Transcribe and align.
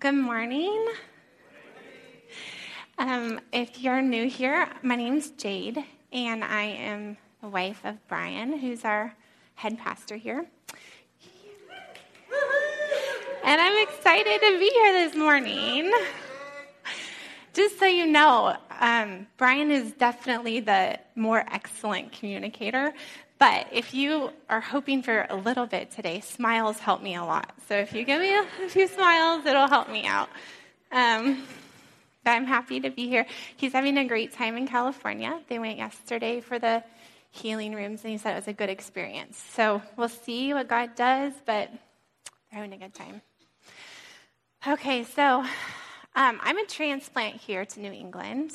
Good 0.00 0.16
morning. 0.16 0.88
Um, 2.98 3.40
if 3.52 3.80
you're 3.80 4.02
new 4.02 4.28
here, 4.28 4.68
my 4.82 4.96
name's 4.96 5.30
Jade, 5.30 5.84
and 6.12 6.42
I 6.42 6.64
am 6.64 7.16
the 7.40 7.48
wife 7.48 7.80
of 7.84 7.96
Brian, 8.08 8.58
who's 8.58 8.84
our 8.84 9.14
head 9.54 9.78
pastor 9.78 10.16
here. 10.16 10.46
And 13.44 13.60
I'm 13.60 13.86
excited 13.86 14.40
to 14.40 14.58
be 14.58 14.68
here 14.68 14.92
this 14.94 15.14
morning. 15.14 15.92
Just 17.52 17.78
so 17.78 17.86
you 17.86 18.06
know, 18.06 18.56
um, 18.80 19.28
Brian 19.36 19.70
is 19.70 19.92
definitely 19.92 20.58
the 20.58 20.98
more 21.14 21.44
excellent 21.52 22.10
communicator. 22.10 22.92
But 23.38 23.66
if 23.72 23.92
you 23.94 24.30
are 24.48 24.60
hoping 24.60 25.02
for 25.02 25.26
a 25.28 25.36
little 25.36 25.66
bit 25.66 25.90
today, 25.90 26.20
smiles 26.20 26.78
help 26.78 27.02
me 27.02 27.16
a 27.16 27.24
lot. 27.24 27.52
So 27.68 27.76
if 27.76 27.92
you 27.92 28.04
give 28.04 28.20
me 28.20 28.34
a 28.34 28.68
few 28.68 28.86
smiles, 28.86 29.44
it'll 29.44 29.68
help 29.68 29.90
me 29.90 30.06
out. 30.06 30.28
Um, 30.92 31.42
but 32.22 32.30
I'm 32.30 32.46
happy 32.46 32.80
to 32.80 32.90
be 32.90 33.08
here. 33.08 33.26
He's 33.56 33.72
having 33.72 33.98
a 33.98 34.04
great 34.04 34.32
time 34.32 34.56
in 34.56 34.66
California. 34.66 35.40
They 35.48 35.58
went 35.58 35.78
yesterday 35.78 36.40
for 36.40 36.58
the 36.58 36.84
healing 37.32 37.74
rooms, 37.74 38.02
and 38.02 38.12
he 38.12 38.18
said 38.18 38.32
it 38.32 38.36
was 38.36 38.48
a 38.48 38.52
good 38.52 38.70
experience. 38.70 39.42
So 39.54 39.82
we'll 39.96 40.08
see 40.08 40.54
what 40.54 40.68
God 40.68 40.94
does, 40.94 41.32
but 41.44 41.70
they're 41.70 42.62
having 42.62 42.72
a 42.72 42.78
good 42.78 42.94
time. 42.94 43.20
Okay, 44.66 45.04
so 45.04 45.40
um, 46.14 46.40
I'm 46.42 46.56
a 46.56 46.66
transplant 46.66 47.36
here 47.36 47.64
to 47.66 47.80
New 47.80 47.92
England 47.92 48.52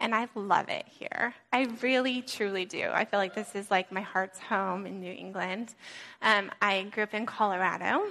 and 0.00 0.14
I 0.14 0.28
love 0.34 0.68
it 0.68 0.86
here. 0.88 1.34
I 1.52 1.68
really, 1.80 2.22
truly 2.22 2.64
do. 2.64 2.90
I 2.92 3.04
feel 3.04 3.18
like 3.18 3.34
this 3.34 3.54
is 3.54 3.70
like 3.70 3.90
my 3.90 4.02
heart's 4.02 4.38
home 4.38 4.86
in 4.86 5.00
New 5.00 5.12
England. 5.12 5.74
Um, 6.22 6.50
I 6.60 6.84
grew 6.84 7.02
up 7.02 7.14
in 7.14 7.26
Colorado, 7.26 8.06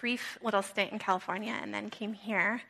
brief 0.00 0.38
little 0.42 0.62
stint 0.62 0.92
in 0.92 0.98
California, 0.98 1.56
and 1.60 1.74
then 1.74 1.90
came 1.90 2.12
here. 2.12 2.62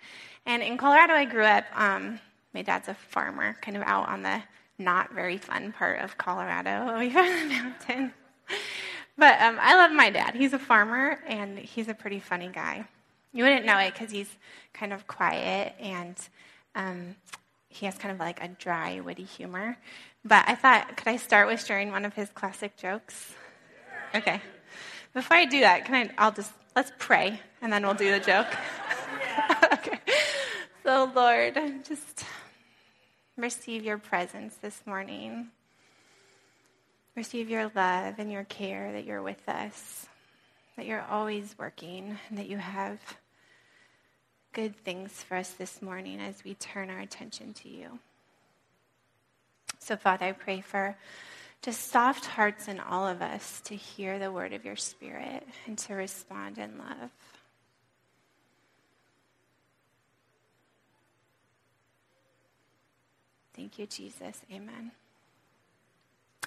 And 0.47 0.63
in 0.63 0.77
Colorado, 0.79 1.15
I 1.15 1.25
grew 1.27 1.45
up. 1.45 1.65
Um, 1.75 2.19
my 2.55 2.63
dad's 2.63 2.89
a 2.89 2.95
farmer, 2.95 3.57
kind 3.61 3.77
of 3.77 3.83
out 3.83 4.09
on 4.09 4.23
the 4.23 4.43
not 4.79 5.13
very 5.13 5.37
fun 5.37 5.73
part 5.73 6.01
of 6.01 6.17
Colorado, 6.17 6.87
from 7.11 7.27
the 7.27 7.55
mountains. 7.55 8.13
But 9.17 9.41
um, 9.41 9.59
I 9.61 9.77
love 9.77 9.93
my 9.93 10.11
dad. 10.11 10.35
He's 10.35 10.53
a 10.53 10.59
farmer, 10.59 11.21
and 11.27 11.59
he's 11.59 11.89
a 11.89 11.95
pretty 11.95 12.21
funny 12.21 12.49
guy. 12.49 12.85
You 13.33 13.45
wouldn't 13.45 13.67
know 13.67 13.79
it 13.79 13.93
because 13.93 14.11
he's 14.11 14.31
kind 14.73 14.93
of 14.93 15.07
quiet 15.07 15.75
and 15.81 16.17
um, 16.75 17.17
he 17.75 17.87
has 17.87 17.99
kind 17.99 18.13
of 18.13 18.21
like 18.21 18.43
a 18.43 18.49
dry, 18.49 19.01
witty 19.01 19.25
humor. 19.25 19.77
But 20.25 20.49
I 20.49 20.55
thought, 20.55 20.97
could 20.97 21.09
I 21.09 21.17
start 21.17 21.49
with 21.49 21.65
sharing 21.65 21.91
one 21.91 22.05
of 22.05 22.15
his 22.15 22.31
classic 22.31 22.77
jokes? 22.77 23.35
Okay. 24.15 24.41
Before 25.13 25.37
I 25.37 25.45
do 25.45 25.61
that, 25.61 25.85
can 25.85 25.95
I? 25.95 26.11
I'll 26.17 26.33
just 26.33 26.53
let's 26.77 26.93
pray, 26.99 27.41
and 27.61 27.73
then 27.73 27.83
we'll 27.83 27.95
do 27.95 28.11
the 28.11 28.25
joke. 28.25 28.47
okay. 29.73 29.99
So, 30.85 31.11
Lord, 31.15 31.55
just 31.85 32.25
receive 33.37 33.85
your 33.85 33.99
presence 33.99 34.55
this 34.63 34.81
morning. 34.87 35.49
Receive 37.17 37.49
your 37.51 37.71
love 37.75 38.15
and 38.19 38.31
your 38.31 38.45
care 38.45 38.93
that 38.93 39.05
you're 39.05 39.23
with 39.23 39.49
us, 39.49 40.07
that 40.77 40.87
you're 40.87 41.05
always 41.11 41.55
working, 41.59 42.19
and 42.29 42.39
that 42.39 42.49
you 42.49 42.59
have 42.59 42.99
good 44.55 44.77
things 44.85 45.11
for 45.13 45.37
us 45.37 45.51
this 45.51 45.83
morning 45.83 46.21
as 46.21 46.45
we 46.45 46.55
turn 46.55 46.89
our 46.89 47.01
attention 47.01 47.53
to 47.53 47.69
you. 47.69 47.99
So, 49.81 49.97
Father, 49.97 50.27
I 50.27 50.33
pray 50.33 50.61
for 50.61 50.97
just 51.61 51.91
soft 51.91 52.25
hearts 52.25 52.69
in 52.69 52.79
all 52.79 53.05
of 53.05 53.21
us 53.21 53.61
to 53.63 53.75
hear 53.75 54.21
the 54.21 54.31
word 54.31 54.53
of 54.53 54.65
your 54.65 54.77
Spirit 54.77 55.45
and 55.67 55.77
to 55.79 55.95
respond 55.95 56.59
in 56.59 56.79
love. 56.79 57.11
Thank 63.57 63.81
you, 63.81 63.87
Jesus. 63.87 64.41
Amen. 64.53 64.93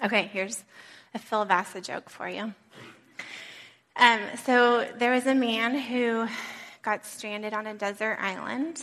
Okay, 0.02 0.30
here's 0.32 0.64
a 1.12 1.18
Phil 1.18 1.44
Vassa 1.44 1.82
joke 1.82 2.08
for 2.08 2.26
you. 2.26 2.54
Um, 3.96 4.20
so 4.44 4.86
there 4.96 5.12
was 5.12 5.26
a 5.26 5.34
man 5.34 5.76
who 5.76 6.26
got 6.88 7.04
stranded 7.04 7.52
on 7.52 7.66
a 7.66 7.74
desert 7.74 8.16
island. 8.18 8.80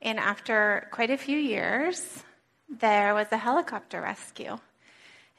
And 0.00 0.20
after 0.20 0.86
quite 0.92 1.10
a 1.10 1.16
few 1.16 1.36
years, 1.36 2.22
there 2.68 3.12
was 3.12 3.26
a 3.32 3.36
helicopter 3.36 4.00
rescue. 4.00 4.56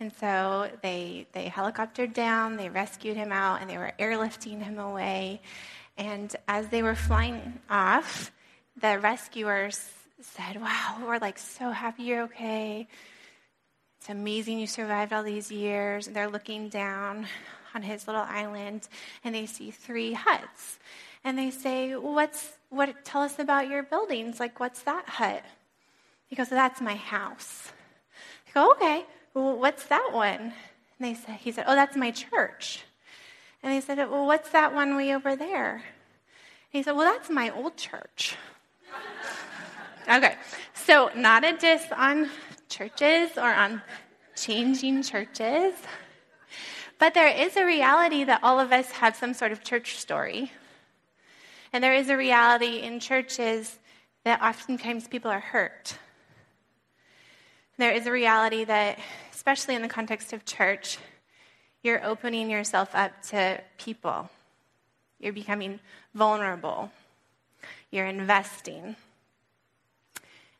And 0.01 0.11
so 0.19 0.69
they, 0.83 1.25
they 1.31 1.45
helicoptered 1.45 2.13
down, 2.13 2.57
they 2.57 2.67
rescued 2.67 3.15
him 3.15 3.31
out, 3.31 3.61
and 3.61 3.69
they 3.69 3.77
were 3.77 3.93
airlifting 3.97 4.61
him 4.61 4.77
away. 4.77 5.39
And 5.95 6.35
as 6.49 6.67
they 6.67 6.83
were 6.83 6.95
flying 6.95 7.61
off, 7.69 8.33
the 8.81 8.99
rescuers 8.99 9.79
said, 10.19 10.59
Wow, 10.59 10.97
we're 11.07 11.19
like 11.19 11.37
so 11.37 11.69
happy 11.69 12.03
you're 12.03 12.23
okay. 12.23 12.89
It's 13.99 14.09
amazing 14.09 14.59
you 14.59 14.67
survived 14.67 15.13
all 15.13 15.23
these 15.23 15.49
years. 15.49 16.07
And 16.07 16.15
they're 16.15 16.29
looking 16.29 16.67
down 16.67 17.27
on 17.73 17.83
his 17.83 18.05
little 18.05 18.25
island, 18.27 18.89
and 19.23 19.33
they 19.33 19.45
see 19.45 19.71
three 19.71 20.11
huts 20.11 20.77
and 21.25 21.37
they 21.39 21.49
say, 21.49 21.95
"What's 21.95 22.53
what? 22.69 23.03
Tell 23.03 23.23
us 23.23 23.39
about 23.39 23.67
your 23.67 23.81
buildings. 23.83 24.39
Like, 24.39 24.59
what's 24.59 24.83
that 24.83 25.09
hut?" 25.09 25.43
He 26.27 26.35
goes, 26.35 26.49
"That's 26.49 26.79
my 26.79 26.95
house." 26.95 27.73
They 28.45 28.51
go, 28.53 28.71
"Okay, 28.73 29.05
well, 29.33 29.57
what's 29.57 29.85
that 29.87 30.11
one?" 30.13 30.53
And 30.97 31.01
they 31.01 31.15
said, 31.15 31.37
"He 31.37 31.51
said, 31.51 31.65
oh, 31.67 31.75
that's 31.75 31.97
my 31.97 32.11
church." 32.11 32.85
And 33.63 33.73
they 33.73 33.81
said, 33.81 33.97
"Well, 33.97 34.27
what's 34.27 34.51
that 34.51 34.73
one 34.73 34.95
way 34.95 35.13
over 35.15 35.35
there?" 35.35 35.73
And 35.73 35.81
he 36.71 36.83
said, 36.83 36.95
"Well, 36.95 37.11
that's 37.11 37.29
my 37.29 37.49
old 37.49 37.75
church." 37.75 38.37
okay, 40.07 40.35
so 40.75 41.09
not 41.15 41.43
a 41.43 41.57
diss 41.57 41.85
on 41.91 42.29
churches 42.69 43.31
or 43.35 43.51
on 43.51 43.81
changing 44.35 45.01
churches. 45.01 45.73
But 46.99 47.13
there 47.15 47.27
is 47.27 47.57
a 47.57 47.65
reality 47.65 48.23
that 48.23 48.41
all 48.43 48.59
of 48.59 48.71
us 48.71 48.91
have 48.91 49.15
some 49.15 49.33
sort 49.33 49.51
of 49.51 49.63
church 49.63 49.97
story 49.97 50.51
and 51.75 51.83
there 51.83 51.93
is 51.93 52.07
a 52.07 52.15
reality 52.15 52.77
in 52.77 53.01
churches 53.01 53.77
that 54.23 54.41
oftentimes 54.41 55.09
people 55.09 55.29
are 55.29 55.41
hurt. 55.41 55.97
There 57.77 57.91
is 57.91 58.07
a 58.07 58.13
reality 58.13 58.63
that, 58.63 58.97
especially 59.33 59.75
in 59.75 59.81
the 59.81 59.89
context 59.89 60.31
of 60.31 60.45
church, 60.45 60.97
you're 61.83 62.01
opening 62.01 62.49
yourself 62.49 62.95
up 62.95 63.21
to 63.23 63.59
people. 63.77 64.29
You're 65.19 65.33
becoming 65.33 65.81
vulnerable. 66.13 66.91
You're 67.91 68.07
investing. 68.07 68.95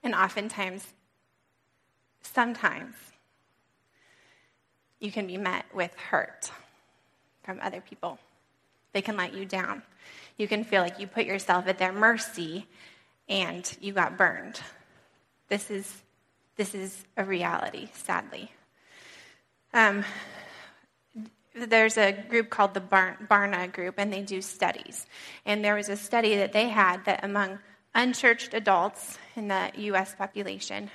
And 0.03 0.13
oftentimes, 0.13 0.85
sometimes, 2.23 2.93
you 4.99 5.13
can 5.13 5.27
be 5.27 5.37
met 5.37 5.63
with 5.73 5.95
hurt 5.95 6.51
from 7.41 7.61
other 7.61 7.79
people. 7.79 8.19
They 8.95 9.03
can 9.03 9.17
let 9.17 9.35
you 9.35 9.45
down 9.45 9.83
you 10.37 10.47
can 10.47 10.63
feel 10.63 10.81
like 10.81 10.99
you 10.99 11.07
put 11.07 11.25
yourself 11.25 11.67
at 11.67 11.77
their 11.77 11.93
mercy 11.93 12.67
and 13.29 13.77
you 13.79 13.93
got 13.93 14.17
burned. 14.17 14.59
This 15.47 15.71
is, 15.71 16.03
this 16.57 16.75
is 16.75 17.05
a 17.15 17.23
reality, 17.23 17.89
sadly. 17.93 18.51
Um, 19.73 20.03
there's 21.55 21.97
a 21.97 22.11
group 22.11 22.49
called 22.49 22.73
the 22.73 22.81
Barna 22.81 23.71
Group, 23.71 23.95
and 23.97 24.11
they 24.11 24.21
do 24.21 24.41
studies. 24.41 25.05
And 25.45 25.63
there 25.63 25.75
was 25.75 25.87
a 25.87 25.95
study 25.95 26.35
that 26.35 26.51
they 26.51 26.67
had 26.67 27.05
that 27.05 27.23
among 27.23 27.59
unchurched 27.93 28.53
adults 28.53 29.17
in 29.37 29.47
the 29.47 29.71
US 29.75 30.13
population, 30.15 30.91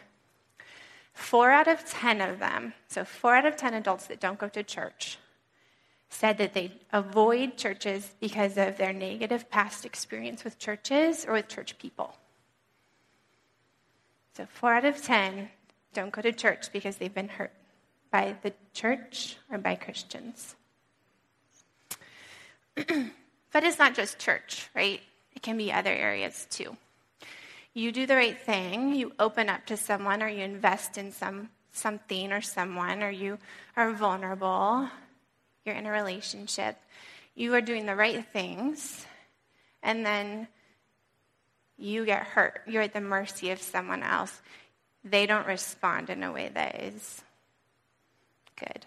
four 1.15 1.51
out 1.51 1.67
of 1.67 1.85
10 1.87 2.21
of 2.21 2.41
them, 2.41 2.75
so 2.89 3.05
four 3.05 3.37
out 3.37 3.47
of 3.47 3.57
10 3.57 3.73
adults 3.73 4.07
that 4.09 4.21
don't 4.21 4.39
go 4.39 4.49
to 4.49 4.63
church, 4.63 5.17
said 6.11 6.39
that 6.39 6.55
they 6.55 6.73
avoid 6.93 7.57
churches 7.57 8.15
because 8.21 8.59
of 8.59 8.77
their 8.77 8.93
negative 8.93 9.49
past 9.49 9.85
experience 9.85 10.45
with 10.45 10.59
churches 10.59 11.25
or 11.25 11.33
with 11.33 11.49
church 11.49 11.79
people. 11.79 12.15
So, 14.37 14.47
four 14.47 14.75
out 14.75 14.85
of 14.85 15.03
10 15.03 15.49
don't 15.95 16.13
go 16.13 16.23
to 16.23 16.33
church 16.33 16.73
because 16.73 16.97
they've 16.97 17.15
been 17.15 17.29
hurt 17.29 17.53
by 18.11 18.37
the 18.43 18.53
church 18.75 19.37
or 19.51 19.59
by 19.59 19.77
Christians. 19.77 20.57
but 22.75 23.65
it's 23.65 23.79
not 23.79 23.95
just 23.95 24.19
church, 24.19 24.69
right? 24.75 25.01
It 25.35 25.43
can 25.43 25.57
be 25.57 25.73
other 25.73 25.93
areas 25.93 26.47
too. 26.51 26.77
You 27.73 27.93
do 27.93 28.07
the 28.07 28.17
right 28.17 28.39
thing, 28.39 28.95
you 28.95 29.13
open 29.19 29.49
up 29.49 29.67
to 29.67 29.77
someone, 29.77 30.23
or 30.23 30.29
you 30.29 30.43
invest 30.43 30.99
in 30.99 31.13
some 31.13 31.51
something 31.73 32.33
or 32.33 32.41
someone, 32.41 33.03
or 33.03 33.11
you 33.11 33.39
are 33.77 33.93
vulnerable, 33.93 34.89
you're 35.65 35.75
in 35.75 35.87
a 35.87 35.91
relationship, 35.91 36.77
you 37.35 37.55
are 37.55 37.61
doing 37.61 37.87
the 37.87 37.97
right 37.97 38.25
things, 38.33 39.07
and 39.83 40.05
then 40.05 40.49
you 41.79 42.05
get 42.05 42.23
hurt. 42.23 42.63
You're 42.67 42.83
at 42.83 42.93
the 42.93 43.01
mercy 43.01 43.51
of 43.51 43.61
someone 43.61 44.03
else. 44.03 44.41
They 45.05 45.27
don't 45.27 45.47
respond 45.47 46.11
in 46.11 46.23
a 46.23 46.33
way 46.33 46.51
that 46.53 46.83
is 46.83 47.23
good. 48.59 48.85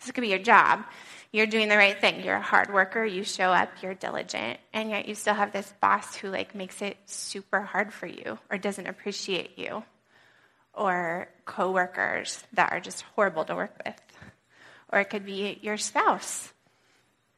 This 0.00 0.10
could 0.12 0.20
be 0.20 0.28
your 0.28 0.38
job. 0.38 0.84
You're 1.30 1.46
doing 1.46 1.68
the 1.68 1.76
right 1.76 1.98
thing. 1.98 2.22
You're 2.22 2.36
a 2.36 2.42
hard 2.42 2.72
worker. 2.72 3.04
You 3.04 3.24
show 3.24 3.50
up. 3.52 3.70
You're 3.80 3.94
diligent. 3.94 4.58
And 4.74 4.90
yet 4.90 5.08
you 5.08 5.14
still 5.14 5.32
have 5.32 5.52
this 5.52 5.72
boss 5.80 6.14
who 6.16 6.28
like 6.28 6.54
makes 6.54 6.82
it 6.82 6.98
super 7.06 7.60
hard 7.60 7.92
for 7.92 8.06
you 8.06 8.38
or 8.50 8.58
doesn't 8.58 8.86
appreciate 8.86 9.58
you 9.58 9.82
or 10.74 11.28
coworkers 11.46 12.42
that 12.52 12.72
are 12.72 12.80
just 12.80 13.02
horrible 13.14 13.44
to 13.44 13.54
work 13.54 13.74
with. 13.86 13.94
Or 14.92 15.00
it 15.00 15.06
could 15.06 15.24
be 15.24 15.58
your 15.62 15.78
spouse. 15.78 16.52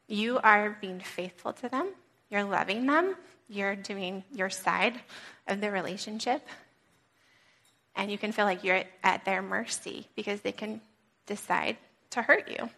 You 0.08 0.38
are 0.42 0.76
being 0.80 1.00
faithful 1.00 1.52
to 1.54 1.68
them. 1.68 1.88
You're 2.28 2.44
loving 2.44 2.86
them. 2.86 3.14
You're 3.48 3.76
doing 3.76 4.24
your 4.32 4.50
side 4.50 5.00
of 5.46 5.60
the 5.60 5.70
relationship. 5.70 6.46
And 7.96 8.10
you 8.10 8.18
can 8.18 8.32
feel 8.32 8.44
like 8.44 8.64
you're 8.64 8.82
at 9.02 9.24
their 9.24 9.40
mercy 9.40 10.08
because 10.16 10.40
they 10.40 10.52
can 10.52 10.80
decide 11.26 11.76
to 12.10 12.22
hurt 12.22 12.48
you. 12.50 12.68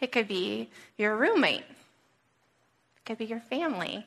It 0.00 0.12
could 0.12 0.28
be 0.28 0.70
your 0.96 1.16
roommate. 1.16 1.60
It 1.60 3.04
could 3.04 3.18
be 3.18 3.26
your 3.26 3.40
family. 3.40 4.06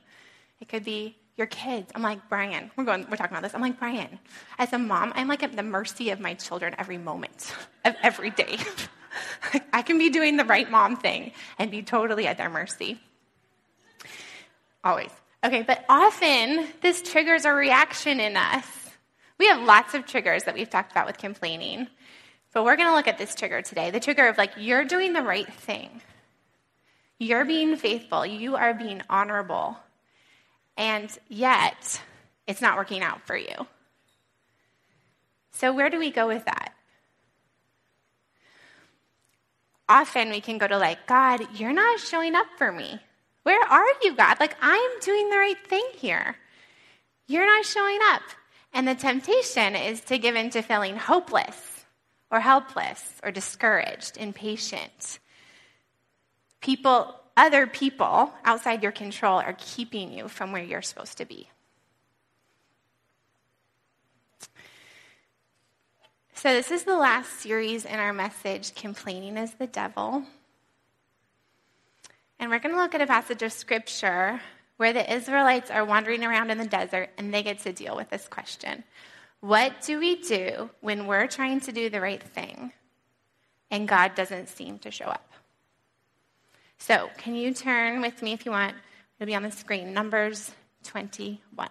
It 0.60 0.68
could 0.68 0.84
be 0.84 1.16
your 1.38 1.48
kids. 1.48 1.92
I'm 1.94 2.02
like, 2.02 2.28
Brian, 2.30 2.72
we're 2.76 2.84
going, 2.84 3.06
we're 3.10 3.16
talking 3.16 3.38
about 3.38 3.44
this. 3.44 3.54
I'm 3.54 3.62
like, 3.62 3.78
Brian, 3.78 4.20
as 4.58 4.74
a 4.74 4.80
mom, 4.80 5.14
I'm 5.16 5.28
like 5.28 5.44
at 5.44 5.56
the 5.56 5.64
mercy 5.64 6.10
of 6.10 6.20
my 6.20 6.34
children 6.34 6.74
every 6.80 6.98
moment 6.98 7.54
of 7.86 7.96
every 8.02 8.32
day. 8.32 8.58
I 9.74 9.82
can 9.82 9.98
be 9.98 10.10
doing 10.10 10.38
the 10.38 10.46
right 10.46 10.70
mom 10.70 10.98
thing 10.98 11.32
and 11.58 11.72
be 11.72 11.82
totally 11.82 12.28
at 12.28 12.38
their 12.38 12.50
mercy. 12.50 13.00
Always. 14.84 15.12
Okay, 15.44 15.62
but 15.62 15.86
often 15.88 16.68
this 16.82 17.02
triggers 17.02 17.46
a 17.46 17.54
reaction 17.54 18.20
in 18.20 18.36
us. 18.36 18.66
We 19.38 19.48
have 19.48 19.62
lots 19.62 19.94
of 19.94 20.06
triggers 20.06 20.44
that 20.44 20.56
we've 20.56 20.70
talked 20.70 20.92
about 20.92 21.06
with 21.06 21.18
complaining. 21.18 21.88
But 22.54 22.64
we're 22.64 22.76
going 22.76 22.90
to 22.90 22.96
look 22.96 23.08
at 23.08 23.18
this 23.18 23.36
trigger 23.36 23.62
today 23.62 23.92
the 23.92 24.00
trigger 24.00 24.28
of 24.28 24.38
like, 24.38 24.52
you're 24.58 24.86
doing 24.86 25.14
the 25.14 25.22
right 25.22 25.52
thing. 25.52 26.02
You're 27.20 27.46
being 27.46 27.76
faithful. 27.76 28.26
You 28.26 28.56
are 28.56 28.74
being 28.74 29.02
honorable. 29.10 29.78
And 30.76 31.16
yet, 31.28 32.02
it's 32.48 32.62
not 32.62 32.78
working 32.78 33.02
out 33.02 33.22
for 33.26 33.36
you. 33.36 33.68
So, 35.52 35.74
where 35.74 35.90
do 35.90 35.98
we 35.98 36.12
go 36.12 36.28
with 36.28 36.46
that? 36.46 36.67
Often 39.98 40.30
we 40.30 40.42
can 40.42 40.60
go 40.60 40.68
to, 40.68 40.78
like, 40.78 41.08
God, 41.08 41.58
you're 41.58 41.74
not 41.74 42.00
showing 42.00 42.36
up 42.36 42.46
for 42.56 42.72
me. 42.72 43.00
Where 43.42 43.68
are 43.68 43.88
you, 44.04 44.16
God? 44.16 44.40
Like, 44.40 44.56
I'm 44.62 45.00
doing 45.00 45.32
the 45.32 45.38
right 45.38 45.68
thing 45.68 45.88
here. 45.96 46.36
You're 47.26 47.48
not 47.48 47.66
showing 47.66 47.98
up. 48.12 48.22
And 48.74 48.88
the 48.88 48.94
temptation 48.94 49.76
is 49.76 50.02
to 50.02 50.20
give 50.20 50.36
in 50.36 50.52
to 50.52 50.62
feeling 50.62 50.98
hopeless 50.98 51.84
or 52.30 52.40
helpless 52.40 53.02
or 53.24 53.32
discouraged, 53.32 54.18
impatient. 54.18 55.18
People 56.62 57.16
other 57.36 57.66
people 57.66 58.32
outside 58.46 58.84
your 58.84 58.92
control 58.92 59.40
are 59.40 59.56
keeping 59.58 60.12
you 60.12 60.28
from 60.28 60.52
where 60.52 60.64
you're 60.64 60.84
supposed 60.84 61.18
to 61.18 61.26
be. 61.26 61.50
So, 66.38 66.54
this 66.54 66.70
is 66.70 66.84
the 66.84 66.96
last 66.96 67.40
series 67.40 67.84
in 67.84 67.96
our 67.96 68.14
message, 68.14 68.76
Complaining 68.76 69.38
is 69.38 69.56
the 69.56 69.66
Devil. 69.66 70.22
And 72.38 72.52
we're 72.52 72.60
going 72.60 72.76
to 72.76 72.80
look 72.80 72.94
at 72.94 73.02
a 73.02 73.08
passage 73.08 73.42
of 73.42 73.52
scripture 73.52 74.40
where 74.76 74.94
the 74.94 75.12
Israelites 75.12 75.72
are 75.72 75.84
wandering 75.84 76.24
around 76.24 76.52
in 76.52 76.60
the 76.60 76.68
desert 76.68 77.10
and 77.18 77.34
they 77.34 77.42
get 77.42 77.58
to 77.62 77.74
deal 77.74 77.96
with 77.96 78.12
this 78.12 78.28
question 78.28 78.84
What 79.40 79.82
do 79.82 79.98
we 79.98 80.18
do 80.18 80.70
when 80.82 81.08
we're 81.08 81.26
trying 81.26 81.60
to 81.62 81.72
do 81.72 81.90
the 81.90 82.02
right 82.02 82.22
thing 82.22 82.72
and 83.72 83.88
God 83.88 84.14
doesn't 84.14 84.48
seem 84.48 84.78
to 84.80 84.92
show 84.92 85.06
up? 85.06 85.32
So, 86.78 87.10
can 87.18 87.34
you 87.34 87.52
turn 87.52 88.00
with 88.00 88.22
me 88.22 88.34
if 88.34 88.46
you 88.46 88.52
want? 88.52 88.76
It'll 89.20 89.26
be 89.26 89.34
on 89.34 89.42
the 89.42 89.50
screen. 89.50 89.92
Numbers 89.92 90.52
21. 90.84 91.68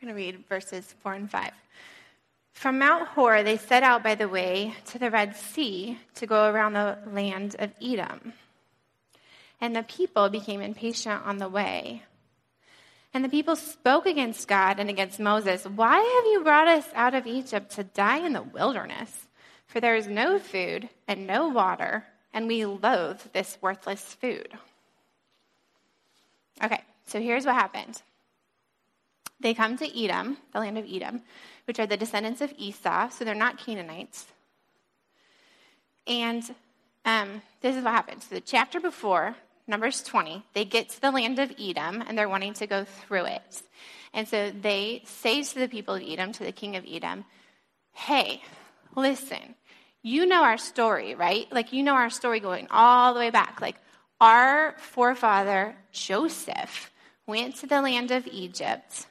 We're 0.00 0.06
going 0.06 0.16
to 0.16 0.24
read 0.24 0.48
verses 0.48 0.94
4 1.02 1.12
and 1.12 1.30
5. 1.30 1.50
From 2.54 2.78
Mount 2.78 3.08
Hor, 3.08 3.42
they 3.42 3.58
set 3.58 3.82
out 3.82 4.02
by 4.02 4.14
the 4.14 4.28
way 4.28 4.74
to 4.86 4.98
the 4.98 5.10
Red 5.10 5.36
Sea 5.36 5.98
to 6.14 6.26
go 6.26 6.50
around 6.50 6.72
the 6.72 6.96
land 7.12 7.54
of 7.58 7.70
Edom. 7.82 8.32
And 9.60 9.76
the 9.76 9.82
people 9.82 10.30
became 10.30 10.62
impatient 10.62 11.26
on 11.26 11.36
the 11.36 11.50
way. 11.50 12.04
And 13.12 13.22
the 13.22 13.28
people 13.28 13.56
spoke 13.56 14.06
against 14.06 14.48
God 14.48 14.80
and 14.80 14.88
against 14.88 15.20
Moses. 15.20 15.66
Why 15.66 15.96
have 15.96 16.32
you 16.32 16.40
brought 16.44 16.68
us 16.68 16.86
out 16.94 17.14
of 17.14 17.26
Egypt 17.26 17.70
to 17.72 17.84
die 17.84 18.24
in 18.24 18.32
the 18.32 18.42
wilderness? 18.42 19.26
For 19.66 19.80
there 19.80 19.96
is 19.96 20.06
no 20.06 20.38
food 20.38 20.88
and 21.06 21.26
no 21.26 21.48
water, 21.48 22.06
and 22.32 22.48
we 22.48 22.64
loathe 22.64 23.20
this 23.34 23.58
worthless 23.60 24.14
food. 24.14 24.48
Okay, 26.64 26.80
so 27.06 27.20
here's 27.20 27.44
what 27.44 27.54
happened. 27.54 28.00
They 29.40 29.54
come 29.54 29.76
to 29.78 30.04
Edom, 30.04 30.36
the 30.52 30.60
land 30.60 30.76
of 30.76 30.86
Edom, 30.90 31.22
which 31.66 31.78
are 31.78 31.86
the 31.86 31.96
descendants 31.96 32.40
of 32.40 32.52
Esau, 32.58 33.08
so 33.08 33.24
they're 33.24 33.34
not 33.34 33.58
Canaanites. 33.58 34.26
And 36.06 36.42
um, 37.04 37.42
this 37.62 37.76
is 37.76 37.84
what 37.84 37.94
happens. 37.94 38.26
So 38.28 38.34
the 38.34 38.40
chapter 38.40 38.80
before, 38.80 39.34
Numbers 39.66 40.02
20, 40.02 40.44
they 40.52 40.64
get 40.64 40.90
to 40.90 41.00
the 41.00 41.10
land 41.10 41.38
of 41.38 41.52
Edom 41.58 42.02
and 42.06 42.18
they're 42.18 42.28
wanting 42.28 42.54
to 42.54 42.66
go 42.66 42.84
through 42.84 43.26
it. 43.26 43.62
And 44.12 44.26
so 44.26 44.50
they 44.50 45.02
say 45.06 45.42
to 45.42 45.58
the 45.58 45.68
people 45.68 45.94
of 45.94 46.02
Edom, 46.02 46.32
to 46.32 46.44
the 46.44 46.52
king 46.52 46.76
of 46.76 46.84
Edom, 46.90 47.24
hey, 47.92 48.42
listen, 48.96 49.54
you 50.02 50.26
know 50.26 50.42
our 50.42 50.58
story, 50.58 51.14
right? 51.14 51.50
Like, 51.52 51.72
you 51.72 51.82
know 51.82 51.94
our 51.94 52.10
story 52.10 52.40
going 52.40 52.66
all 52.70 53.14
the 53.14 53.20
way 53.20 53.30
back. 53.30 53.60
Like, 53.60 53.76
our 54.20 54.74
forefather 54.78 55.76
Joseph 55.92 56.90
went 57.26 57.56
to 57.56 57.66
the 57.66 57.80
land 57.80 58.10
of 58.10 58.26
Egypt 58.26 59.06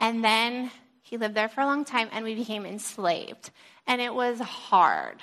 and 0.00 0.24
then 0.24 0.70
he 1.02 1.18
lived 1.18 1.34
there 1.34 1.48
for 1.48 1.60
a 1.60 1.66
long 1.66 1.84
time 1.84 2.08
and 2.10 2.24
we 2.24 2.34
became 2.34 2.66
enslaved. 2.66 3.50
And 3.86 4.00
it 4.00 4.14
was 4.14 4.40
hard. 4.40 5.18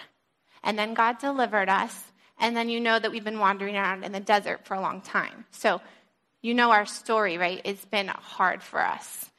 And 0.64 0.78
then 0.78 0.94
God 0.94 1.18
delivered 1.18 1.70
us 1.70 2.04
and 2.40 2.56
then 2.56 2.70
you 2.70 2.80
know 2.80 3.00
that 3.00 3.12
we've 3.12 3.24
been 3.24 3.40
wandering 3.40 3.76
around 3.76 4.04
in 4.04 4.12
the 4.12 4.20
desert 4.20 4.66
for 4.66 4.76
a 4.76 4.82
long 4.82 5.02
time. 5.02 5.46
So 5.52 5.82
you 6.42 6.54
know 6.54 6.72
our 6.72 6.86
story, 6.86 7.38
right? 7.38 7.62
It's 7.64 7.86
been 7.86 8.08
hard 8.08 8.62
for 8.62 8.80
us. 8.80 9.32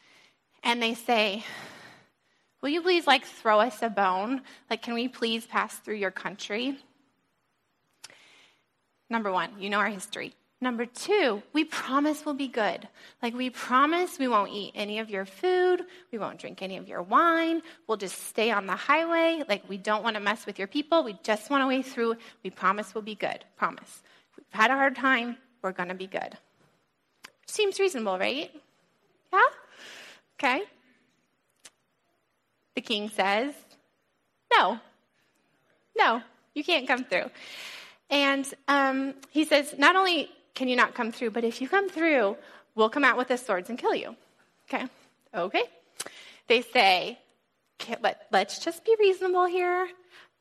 And 0.64 0.82
they 0.82 0.94
say, 0.94 1.44
Will 2.60 2.70
you 2.70 2.82
please 2.82 3.06
like 3.06 3.24
throw 3.24 3.60
us 3.60 3.82
a 3.82 3.88
bone? 3.88 4.42
Like, 4.68 4.82
can 4.82 4.94
we 4.94 5.06
please 5.06 5.46
pass 5.46 5.76
through 5.76 5.94
your 5.94 6.10
country? 6.10 6.76
Number 9.08 9.30
one, 9.30 9.50
you 9.60 9.70
know 9.70 9.78
our 9.78 9.88
history. 9.88 10.34
Number 10.60 10.86
two, 10.86 11.40
we 11.52 11.64
promise 11.64 12.26
we'll 12.26 12.34
be 12.34 12.48
good. 12.48 12.88
Like, 13.22 13.32
we 13.32 13.48
promise 13.48 14.18
we 14.18 14.26
won't 14.26 14.50
eat 14.50 14.72
any 14.74 14.98
of 14.98 15.08
your 15.08 15.24
food. 15.24 15.82
We 16.10 16.18
won't 16.18 16.40
drink 16.40 16.62
any 16.62 16.76
of 16.78 16.88
your 16.88 17.02
wine. 17.02 17.62
We'll 17.86 17.96
just 17.96 18.26
stay 18.26 18.50
on 18.50 18.66
the 18.66 18.74
highway. 18.74 19.44
Like, 19.48 19.68
we 19.68 19.76
don't 19.76 20.02
want 20.02 20.14
to 20.14 20.20
mess 20.20 20.46
with 20.46 20.58
your 20.58 20.66
people. 20.66 21.04
We 21.04 21.16
just 21.22 21.48
want 21.48 21.62
to 21.62 21.68
way 21.68 21.82
through. 21.82 22.16
We 22.42 22.50
promise 22.50 22.92
we'll 22.92 23.02
be 23.02 23.14
good. 23.14 23.44
Promise. 23.56 24.02
We've 24.36 24.46
had 24.50 24.72
a 24.72 24.74
hard 24.74 24.96
time. 24.96 25.36
We're 25.62 25.70
going 25.70 25.90
to 25.90 25.94
be 25.94 26.08
good. 26.08 26.36
Seems 27.46 27.78
reasonable, 27.78 28.18
right? 28.18 28.50
Yeah? 29.32 29.40
Okay. 30.38 30.62
The 32.74 32.80
king 32.80 33.10
says, 33.10 33.54
No. 34.52 34.80
No, 35.96 36.22
you 36.54 36.64
can't 36.64 36.86
come 36.86 37.04
through. 37.04 37.30
And 38.10 38.46
um, 38.66 39.14
he 39.30 39.44
says, 39.44 39.74
Not 39.78 39.94
only 39.94 40.30
can 40.58 40.66
you 40.66 40.74
not 40.74 40.92
come 40.92 41.12
through? 41.12 41.30
But 41.30 41.44
if 41.44 41.62
you 41.62 41.68
come 41.68 41.88
through, 41.88 42.36
we'll 42.74 42.90
come 42.90 43.04
out 43.04 43.16
with 43.16 43.28
the 43.28 43.38
swords 43.38 43.70
and 43.70 43.78
kill 43.78 43.94
you. 43.94 44.16
Okay? 44.68 44.84
Okay. 45.32 45.62
They 46.48 46.62
say, 46.62 47.16
let, 48.02 48.26
let's 48.32 48.58
just 48.58 48.84
be 48.84 48.96
reasonable 48.98 49.46
here. 49.46 49.88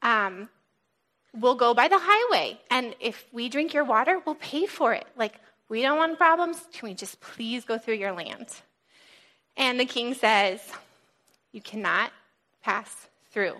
Um, 0.01 0.50
we'll 1.36 1.53
go 1.53 1.75
by 1.75 1.88
the 1.88 2.00
highway. 2.01 2.59
And 2.71 2.95
if 3.00 3.25
we 3.31 3.47
drink 3.47 3.75
your 3.75 3.83
water, 3.83 4.19
we'll 4.25 4.33
pay 4.33 4.65
for 4.65 4.91
it. 4.91 5.05
Like, 5.15 5.36
we 5.69 5.83
don't 5.83 6.00
want 6.00 6.17
problems. 6.17 6.57
Can 6.74 6.89
we 6.89 6.95
just 6.95 7.21
please 7.21 7.63
go 7.63 7.77
through 7.77 7.95
your 7.95 8.13
land? 8.13 8.47
And 9.55 9.79
the 9.79 9.86
king 9.86 10.15
says, 10.15 10.59
You 11.51 11.62
cannot 11.62 12.12
pass 12.63 12.89
through. 13.31 13.53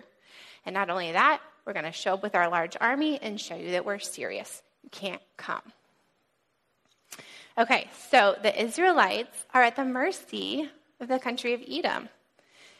And 0.66 0.74
not 0.74 0.90
only 0.90 1.12
that, 1.12 1.40
we're 1.64 1.72
going 1.72 1.84
to 1.84 1.92
show 1.92 2.14
up 2.14 2.22
with 2.24 2.34
our 2.34 2.48
large 2.48 2.76
army 2.80 3.20
and 3.22 3.40
show 3.40 3.54
you 3.54 3.70
that 3.72 3.86
we're 3.86 4.00
serious. 4.00 4.60
You 4.82 4.90
can't 4.90 5.22
come. 5.36 5.62
Okay, 7.58 7.88
so 8.10 8.36
the 8.40 8.62
Israelites 8.62 9.44
are 9.52 9.64
at 9.64 9.74
the 9.74 9.84
mercy 9.84 10.70
of 11.00 11.08
the 11.08 11.18
country 11.18 11.54
of 11.54 11.62
Edom. 11.68 12.08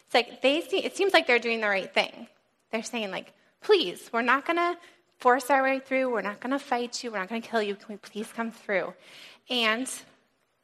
It's 0.07 0.15
like 0.15 0.41
they 0.41 0.61
see, 0.61 0.85
it 0.85 0.97
seems 0.97 1.13
like 1.13 1.27
they're 1.27 1.41
doing 1.41 1.61
the 1.61 1.69
right 1.69 1.93
thing. 1.93 2.29
They're 2.71 2.85
saying, 2.85 3.11
like, 3.11 3.33
please, 3.61 4.09
we're 4.13 4.23
not 4.23 4.47
going 4.47 4.57
to 4.57 4.77
force 5.19 5.51
our 5.51 5.65
way 5.65 5.81
through. 5.81 6.13
We're 6.13 6.23
not 6.23 6.39
going 6.39 6.53
to 6.53 6.61
fight 6.61 7.03
you. 7.03 7.11
We're 7.11 7.19
not 7.19 7.29
going 7.29 7.43
to 7.43 7.49
kill 7.49 7.61
you. 7.61 7.75
Can 7.75 7.87
we 7.89 7.97
please 7.97 8.29
come 8.33 8.53
through? 8.53 8.95
And 9.51 9.91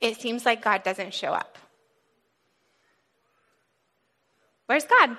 it 0.01 0.21
seems 0.21 0.47
like 0.47 0.63
God 0.63 0.85
doesn't 0.85 1.13
show 1.13 1.33
up. 1.33 1.59
Where's 4.67 4.85
God? 4.85 5.17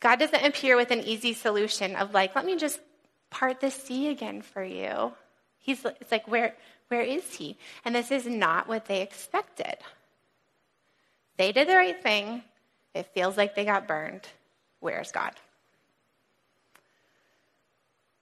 God 0.00 0.18
doesn't 0.18 0.44
appear 0.44 0.76
with 0.76 0.90
an 0.90 1.00
easy 1.00 1.32
solution 1.32 1.96
of 1.96 2.12
like, 2.12 2.36
let 2.36 2.44
me 2.44 2.56
just 2.56 2.78
part 3.30 3.60
the 3.60 3.70
sea 3.70 4.08
again 4.08 4.42
for 4.42 4.62
you. 4.62 5.12
He's 5.62 5.84
it's 5.84 6.12
like, 6.12 6.28
where 6.28 6.54
where 6.88 7.00
is 7.00 7.34
he? 7.34 7.56
And 7.84 7.94
this 7.94 8.10
is 8.10 8.26
not 8.26 8.68
what 8.68 8.84
they 8.84 9.00
expected. 9.00 9.76
They 11.38 11.52
did 11.52 11.68
the 11.68 11.76
right 11.76 12.02
thing. 12.02 12.42
It 12.94 13.06
feels 13.14 13.36
like 13.36 13.54
they 13.54 13.64
got 13.64 13.88
burned. 13.88 14.28
Where's 14.80 15.10
God? 15.10 15.32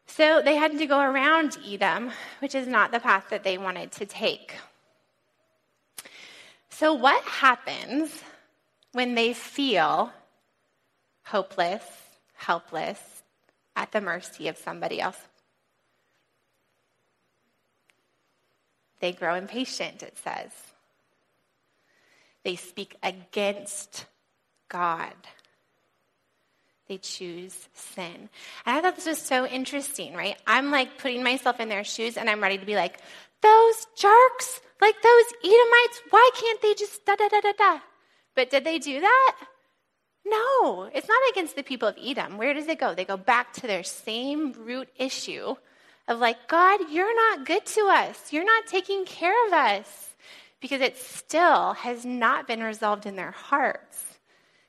So 0.06 0.42
they 0.42 0.56
had 0.56 0.76
to 0.78 0.86
go 0.86 1.00
around 1.00 1.56
Edom, 1.66 2.10
which 2.40 2.54
is 2.54 2.66
not 2.66 2.92
the 2.92 3.00
path 3.00 3.26
that 3.30 3.44
they 3.44 3.58
wanted 3.58 3.92
to 3.92 4.06
take. 4.06 4.54
So, 6.68 6.94
what 6.94 7.22
happens 7.24 8.22
when 8.92 9.14
they 9.14 9.32
feel 9.32 10.12
hopeless, 11.24 11.84
helpless, 12.34 13.22
at 13.76 13.92
the 13.92 14.00
mercy 14.00 14.48
of 14.48 14.56
somebody 14.56 15.00
else? 15.00 15.18
They 19.00 19.12
grow 19.12 19.34
impatient, 19.34 20.02
it 20.02 20.16
says. 20.18 20.50
They 22.44 22.56
speak 22.56 22.96
against 23.02 24.06
God. 24.68 25.14
They 26.88 26.98
choose 26.98 27.68
sin. 27.72 28.28
And 28.66 28.76
I 28.76 28.80
thought 28.80 28.96
this 28.96 29.06
was 29.06 29.18
so 29.18 29.46
interesting, 29.46 30.14
right? 30.14 30.36
I'm 30.46 30.70
like 30.70 30.98
putting 30.98 31.22
myself 31.22 31.60
in 31.60 31.68
their 31.68 31.84
shoes 31.84 32.16
and 32.16 32.28
I'm 32.28 32.42
ready 32.42 32.58
to 32.58 32.66
be 32.66 32.76
like, 32.76 32.98
those 33.42 33.86
jerks, 33.96 34.60
like 34.80 35.00
those 35.02 35.24
Edomites, 35.44 36.02
why 36.10 36.30
can't 36.34 36.60
they 36.60 36.74
just 36.74 37.04
da 37.06 37.16
da 37.16 37.28
da 37.28 37.40
da 37.40 37.52
da? 37.56 37.78
But 38.34 38.50
did 38.50 38.64
they 38.64 38.78
do 38.78 39.00
that? 39.00 39.36
No, 40.26 40.90
it's 40.92 41.08
not 41.08 41.20
against 41.30 41.56
the 41.56 41.62
people 41.62 41.88
of 41.88 41.96
Edom. 42.02 42.38
Where 42.38 42.54
does 42.54 42.66
it 42.66 42.78
go? 42.78 42.94
They 42.94 43.04
go 43.04 43.16
back 43.16 43.52
to 43.54 43.66
their 43.66 43.82
same 43.82 44.52
root 44.52 44.88
issue 44.96 45.54
of 46.10 46.18
like, 46.18 46.48
God, 46.48 46.80
you're 46.90 47.14
not 47.14 47.46
good 47.46 47.64
to 47.64 47.80
us. 47.82 48.32
You're 48.32 48.44
not 48.44 48.66
taking 48.66 49.04
care 49.04 49.46
of 49.46 49.52
us. 49.52 50.08
Because 50.60 50.82
it 50.82 50.98
still 50.98 51.72
has 51.72 52.04
not 52.04 52.46
been 52.46 52.62
resolved 52.62 53.06
in 53.06 53.16
their 53.16 53.30
hearts 53.30 54.04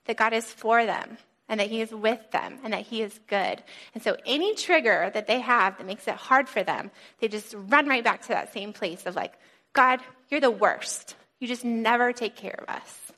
that 0.05 0.15
God 0.15 0.31
is 0.31 0.45
for 0.45 0.85
them 0.85 1.17
and 1.49 1.59
that 1.59 1.67
He 1.67 1.81
is 1.81 1.91
with 1.91 2.31
them 2.31 2.59
and 2.63 2.71
that 2.71 2.83
He 2.83 3.01
is 3.01 3.19
good. 3.27 3.61
And 3.93 4.01
so 4.01 4.15
any 4.25 4.55
trigger 4.55 5.11
that 5.13 5.27
they 5.27 5.41
have 5.41 5.77
that 5.77 5.87
makes 5.87 6.07
it 6.07 6.13
hard 6.13 6.47
for 6.47 6.63
them, 6.63 6.91
they 7.19 7.27
just 7.27 7.53
run 7.57 7.89
right 7.89 8.03
back 8.03 8.21
to 8.21 8.27
that 8.29 8.53
same 8.53 8.71
place 8.71 9.05
of 9.05 9.17
like, 9.17 9.33
God, 9.73 9.99
you're 10.29 10.39
the 10.39 10.49
worst. 10.49 11.15
You 11.39 11.47
just 11.47 11.65
never 11.65 12.13
take 12.13 12.37
care 12.37 12.55
of 12.57 12.69
us. 12.73 13.11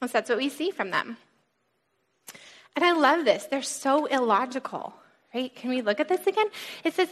And 0.00 0.08
so 0.08 0.18
that's 0.18 0.28
what 0.28 0.38
we 0.38 0.48
see 0.48 0.70
from 0.70 0.90
them. 0.90 1.16
And 2.76 2.84
I 2.84 2.92
love 2.92 3.24
this. 3.24 3.46
They're 3.46 3.62
so 3.62 4.06
illogical, 4.06 4.94
right? 5.34 5.54
Can 5.54 5.70
we 5.70 5.82
look 5.82 5.98
at 5.98 6.08
this 6.08 6.26
again? 6.26 6.46
It 6.84 6.94
says, 6.94 7.08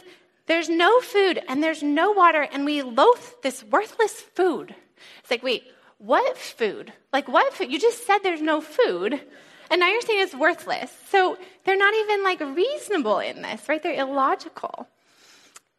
there's 0.51 0.67
no 0.67 0.99
food 0.99 1.41
and 1.47 1.63
there's 1.63 1.81
no 1.81 2.11
water, 2.11 2.45
and 2.51 2.65
we 2.65 2.81
loathe 2.81 3.23
this 3.41 3.63
worthless 3.63 4.11
food. 4.11 4.75
It's 5.21 5.31
like, 5.31 5.43
wait, 5.43 5.63
what 5.97 6.37
food? 6.37 6.91
Like, 7.13 7.29
what 7.29 7.53
food? 7.53 7.71
You 7.71 7.79
just 7.79 8.05
said 8.05 8.17
there's 8.17 8.41
no 8.41 8.59
food, 8.59 9.13
and 9.69 9.79
now 9.79 9.87
you're 9.87 10.01
saying 10.01 10.21
it's 10.21 10.35
worthless. 10.35 10.91
So 11.09 11.37
they're 11.63 11.77
not 11.77 11.93
even 11.93 12.25
like 12.25 12.41
reasonable 12.41 13.19
in 13.19 13.41
this, 13.41 13.69
right? 13.69 13.81
They're 13.81 14.01
illogical. 14.01 14.89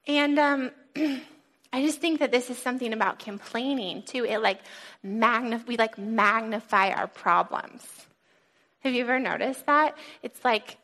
And 0.07 0.39
um, 0.39 0.71
I 0.97 1.83
just 1.83 2.01
think 2.01 2.21
that 2.21 2.33
this 2.33 2.49
is 2.49 2.57
something 2.57 2.95
about 2.95 3.19
complaining 3.19 4.05
too. 4.05 4.25
It 4.25 4.39
like 4.39 4.61
magnif- 5.05 5.67
we 5.67 5.77
like 5.77 5.99
magnify 5.99 6.93
our 6.93 7.09
problems. 7.09 7.87
Have 8.81 8.95
you 8.95 9.03
ever 9.03 9.19
noticed 9.19 9.67
that? 9.67 9.99
It's 10.23 10.43
like 10.43 10.79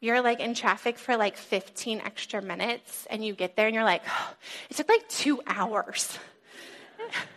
you're 0.00 0.20
like 0.20 0.40
in 0.40 0.54
traffic 0.54 0.98
for 0.98 1.16
like 1.16 1.36
15 1.36 2.00
extra 2.00 2.42
minutes 2.42 3.06
and 3.10 3.24
you 3.24 3.34
get 3.34 3.56
there 3.56 3.66
and 3.66 3.74
you're 3.74 3.84
like, 3.84 4.02
oh, 4.08 4.34
it 4.70 4.76
took 4.76 4.88
like 4.88 5.08
two 5.08 5.40
hours. 5.46 6.18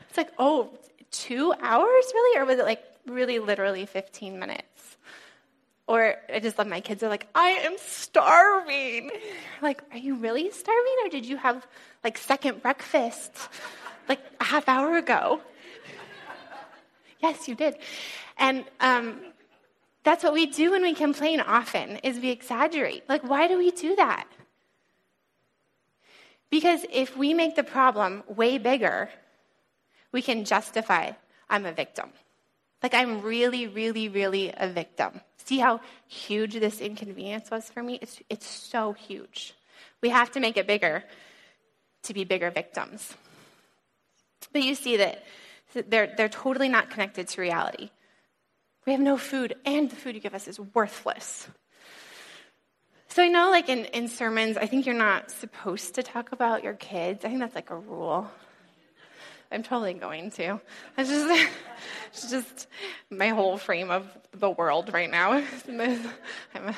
It's 0.09 0.17
like, 0.17 0.31
oh, 0.37 0.69
two 1.11 1.53
hours 1.53 2.05
really? 2.13 2.39
Or 2.39 2.45
was 2.45 2.59
it 2.59 2.65
like 2.65 2.83
really 3.05 3.39
literally 3.39 3.85
15 3.85 4.39
minutes? 4.39 4.97
Or 5.87 6.15
I 6.31 6.39
just 6.39 6.57
love 6.57 6.67
my 6.67 6.81
kids 6.81 7.01
are 7.01 7.09
like, 7.09 7.27
I 7.33 7.49
am 7.49 7.75
starving. 7.79 9.09
Like, 9.61 9.81
are 9.91 9.97
you 9.97 10.15
really 10.15 10.51
starving? 10.51 10.95
Or 11.03 11.09
did 11.09 11.25
you 11.25 11.37
have 11.37 11.65
like 12.03 12.17
second 12.17 12.61
breakfast 12.61 13.31
like 14.07 14.19
a 14.39 14.43
half 14.43 14.69
hour 14.69 14.97
ago? 14.97 15.41
yes, 17.21 17.47
you 17.47 17.55
did. 17.55 17.75
And 18.37 18.65
um, 18.79 19.19
that's 20.03 20.23
what 20.23 20.33
we 20.33 20.45
do 20.45 20.71
when 20.71 20.81
we 20.81 20.93
complain 20.93 21.39
often 21.39 21.97
is 21.97 22.19
we 22.19 22.29
exaggerate. 22.29 23.07
Like 23.09 23.23
why 23.23 23.47
do 23.47 23.57
we 23.57 23.71
do 23.71 23.95
that? 23.95 24.27
Because 26.49 26.85
if 26.91 27.15
we 27.15 27.33
make 27.33 27.55
the 27.55 27.63
problem 27.63 28.23
way 28.27 28.57
bigger, 28.57 29.09
we 30.11 30.21
can 30.21 30.45
justify 30.45 31.11
I'm 31.49 31.65
a 31.65 31.71
victim. 31.71 32.09
Like 32.81 32.93
I'm 32.93 33.21
really, 33.21 33.67
really, 33.67 34.09
really 34.09 34.53
a 34.55 34.67
victim. 34.67 35.21
See 35.45 35.59
how 35.59 35.81
huge 36.07 36.53
this 36.53 36.79
inconvenience 36.79 37.51
was 37.51 37.69
for 37.69 37.83
me? 37.83 37.99
It's, 38.01 38.19
it's 38.29 38.47
so 38.47 38.93
huge. 38.93 39.53
We 40.01 40.09
have 40.09 40.31
to 40.31 40.39
make 40.39 40.57
it 40.57 40.67
bigger 40.67 41.03
to 42.03 42.13
be 42.13 42.23
bigger 42.23 42.51
victims. 42.51 43.13
But 44.53 44.63
you 44.63 44.75
see 44.75 44.97
that 44.97 45.23
they're, 45.73 46.13
they're 46.15 46.29
totally 46.29 46.69
not 46.69 46.89
connected 46.89 47.27
to 47.27 47.41
reality. 47.41 47.89
We 48.89 48.93
have 48.93 49.01
no 49.01 49.17
food, 49.17 49.55
and 49.65 49.87
the 49.87 49.95
food 49.95 50.15
you 50.15 50.19
give 50.19 50.33
us 50.33 50.47
is 50.47 50.59
worthless. 50.59 51.47
So 53.09 53.21
I 53.21 53.27
know, 53.27 53.51
like 53.51 53.69
in, 53.69 53.85
in 53.85 54.07
sermons, 54.07 54.57
I 54.57 54.65
think 54.65 54.87
you're 54.87 54.95
not 54.95 55.29
supposed 55.29 55.93
to 55.93 56.01
talk 56.01 56.31
about 56.31 56.63
your 56.63 56.73
kids. 56.73 57.23
I 57.23 57.27
think 57.27 57.39
that's 57.39 57.53
like 57.53 57.69
a 57.69 57.75
rule. 57.75 58.31
I'm 59.51 59.61
totally 59.61 59.93
going 59.93 60.31
to. 60.31 60.59
It's 60.97 61.07
just, 61.07 61.49
it's 62.07 62.31
just 62.31 62.67
my 63.11 63.27
whole 63.27 63.59
frame 63.59 63.91
of 63.91 64.07
the 64.31 64.49
world 64.49 64.91
right 64.91 65.11
now. 65.11 65.33
I'm 65.69 66.09
a 66.55 66.75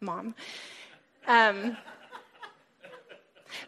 mom. 0.00 0.36
Um, 1.26 1.76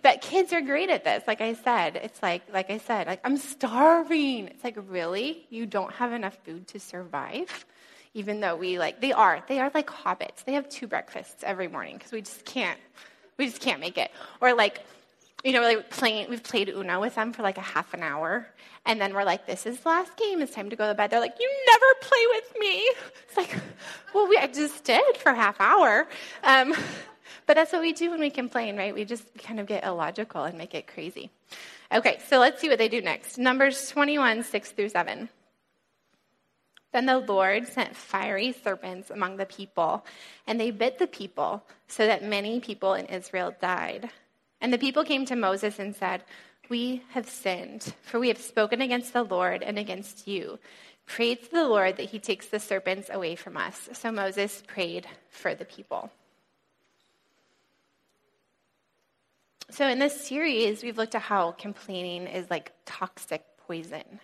but 0.02 0.20
kids 0.20 0.52
are 0.52 0.60
great 0.60 0.90
at 0.90 1.04
this. 1.04 1.22
Like 1.26 1.40
I 1.40 1.54
said, 1.54 1.96
it's 1.96 2.22
like, 2.22 2.42
like 2.52 2.70
I 2.70 2.78
said, 2.78 3.06
like 3.06 3.20
I'm 3.24 3.36
starving. 3.36 4.48
It's 4.48 4.64
like, 4.64 4.76
really? 4.88 5.46
You 5.50 5.66
don't 5.66 5.92
have 5.94 6.12
enough 6.12 6.36
food 6.44 6.68
to 6.68 6.80
survive? 6.80 7.66
Even 8.14 8.40
though 8.40 8.56
we 8.56 8.78
like, 8.78 9.00
they 9.00 9.12
are, 9.12 9.42
they 9.48 9.58
are 9.58 9.70
like 9.74 9.86
hobbits. 9.86 10.44
They 10.44 10.52
have 10.52 10.68
two 10.68 10.86
breakfasts 10.86 11.42
every 11.44 11.68
morning 11.68 11.96
because 11.96 12.12
we 12.12 12.20
just 12.20 12.44
can't, 12.44 12.78
we 13.38 13.46
just 13.46 13.60
can't 13.60 13.80
make 13.80 13.96
it. 13.96 14.10
Or 14.40 14.54
like, 14.54 14.80
you 15.44 15.52
know, 15.52 15.62
like 15.62 15.90
playing, 15.90 16.28
we've 16.30 16.42
played 16.42 16.68
Uno 16.68 17.00
with 17.00 17.14
them 17.14 17.32
for 17.32 17.42
like 17.42 17.58
a 17.58 17.62
half 17.62 17.94
an 17.94 18.02
hour. 18.02 18.46
And 18.84 19.00
then 19.00 19.14
we're 19.14 19.24
like, 19.24 19.46
this 19.46 19.64
is 19.66 19.80
the 19.80 19.88
last 19.88 20.16
game. 20.16 20.42
It's 20.42 20.54
time 20.54 20.70
to 20.70 20.76
go 20.76 20.86
to 20.88 20.94
bed. 20.94 21.10
They're 21.10 21.20
like, 21.20 21.36
you 21.40 21.50
never 21.66 21.86
play 22.00 22.26
with 22.34 22.60
me. 22.60 22.90
It's 23.28 23.36
like, 23.36 23.56
well, 24.14 24.28
we, 24.28 24.36
I 24.36 24.46
just 24.46 24.84
did 24.84 25.16
for 25.16 25.32
half 25.32 25.60
hour. 25.60 26.06
Um, 26.44 26.74
but 27.46 27.54
that's 27.54 27.72
what 27.72 27.82
we 27.82 27.92
do 27.92 28.10
when 28.10 28.20
we 28.20 28.30
complain, 28.30 28.76
right? 28.76 28.94
We 28.94 29.04
just 29.04 29.26
kind 29.38 29.60
of 29.60 29.66
get 29.66 29.84
illogical 29.84 30.44
and 30.44 30.56
make 30.56 30.74
it 30.74 30.86
crazy. 30.86 31.30
Okay, 31.92 32.18
so 32.28 32.38
let's 32.38 32.60
see 32.60 32.68
what 32.68 32.78
they 32.78 32.88
do 32.88 33.00
next. 33.00 33.38
Numbers 33.38 33.88
21, 33.88 34.44
6 34.44 34.72
through 34.72 34.88
7. 34.88 35.28
Then 36.92 37.06
the 37.06 37.18
Lord 37.18 37.66
sent 37.66 37.96
fiery 37.96 38.52
serpents 38.52 39.10
among 39.10 39.36
the 39.36 39.46
people, 39.46 40.04
and 40.46 40.60
they 40.60 40.70
bit 40.70 40.98
the 40.98 41.06
people, 41.06 41.64
so 41.88 42.06
that 42.06 42.22
many 42.22 42.60
people 42.60 42.94
in 42.94 43.06
Israel 43.06 43.54
died. 43.60 44.10
And 44.60 44.72
the 44.72 44.78
people 44.78 45.02
came 45.02 45.24
to 45.26 45.36
Moses 45.36 45.78
and 45.78 45.96
said, 45.96 46.22
We 46.68 47.02
have 47.10 47.28
sinned, 47.28 47.94
for 48.02 48.20
we 48.20 48.28
have 48.28 48.38
spoken 48.38 48.82
against 48.82 49.12
the 49.12 49.22
Lord 49.22 49.62
and 49.62 49.78
against 49.78 50.28
you. 50.28 50.58
Pray 51.06 51.34
to 51.34 51.50
the 51.50 51.66
Lord 51.66 51.96
that 51.96 52.10
he 52.10 52.18
takes 52.18 52.48
the 52.48 52.60
serpents 52.60 53.10
away 53.12 53.36
from 53.36 53.56
us. 53.56 53.88
So 53.92 54.12
Moses 54.12 54.62
prayed 54.66 55.06
for 55.30 55.54
the 55.54 55.64
people. 55.64 56.10
So, 59.72 59.88
in 59.88 59.98
this 59.98 60.26
series, 60.26 60.82
we've 60.82 60.98
looked 60.98 61.14
at 61.14 61.22
how 61.22 61.52
complaining 61.52 62.26
is 62.26 62.50
like 62.50 62.72
toxic 62.84 63.42
poison. 63.66 64.20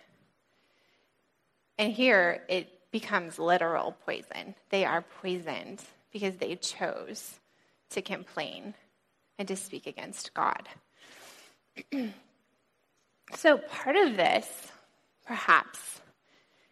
And 1.79 1.91
here 1.91 2.43
it 2.47 2.69
becomes 2.91 3.39
literal 3.39 3.97
poison. 4.05 4.53
They 4.69 4.85
are 4.85 5.01
poisoned 5.01 5.81
because 6.13 6.35
they 6.35 6.55
chose 6.55 7.39
to 7.89 8.03
complain 8.03 8.75
and 9.39 9.47
to 9.47 9.55
speak 9.55 9.87
against 9.87 10.35
God. 10.35 10.69
so, 13.35 13.57
part 13.57 13.95
of 13.95 14.17
this, 14.17 14.45
perhaps, 15.25 16.01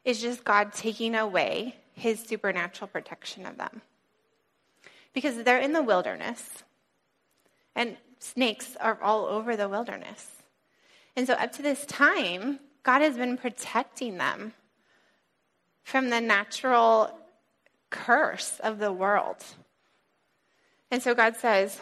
is 0.05 0.22
just 0.22 0.43
God 0.43 0.72
taking 0.72 1.15
away 1.15 1.77
his 1.93 2.19
supernatural 2.22 2.89
protection 2.89 3.48
of 3.48 3.57
them. 3.57 3.81
Because 5.13 5.41
they're 5.41 5.57
in 5.57 5.74
the 5.74 5.81
wilderness, 5.81 6.63
and 7.75 7.98
snakes 8.19 8.75
are 8.79 9.00
all 9.01 9.25
over 9.25 9.55
the 9.55 9.69
wilderness. 9.69 10.25
And 11.15 11.27
so, 11.27 11.33
up 11.33 11.53
to 11.53 11.62
this 11.62 11.86
time, 11.86 12.59
God 12.83 13.01
has 13.01 13.17
been 13.17 13.38
protecting 13.38 14.17
them 14.17 14.53
from 15.83 16.09
the 16.09 16.21
natural 16.21 17.12
curse 17.89 18.59
of 18.63 18.79
the 18.79 18.91
world 18.91 19.43
And 20.91 21.01
so 21.03 21.13
God 21.15 21.36
says, 21.38 21.79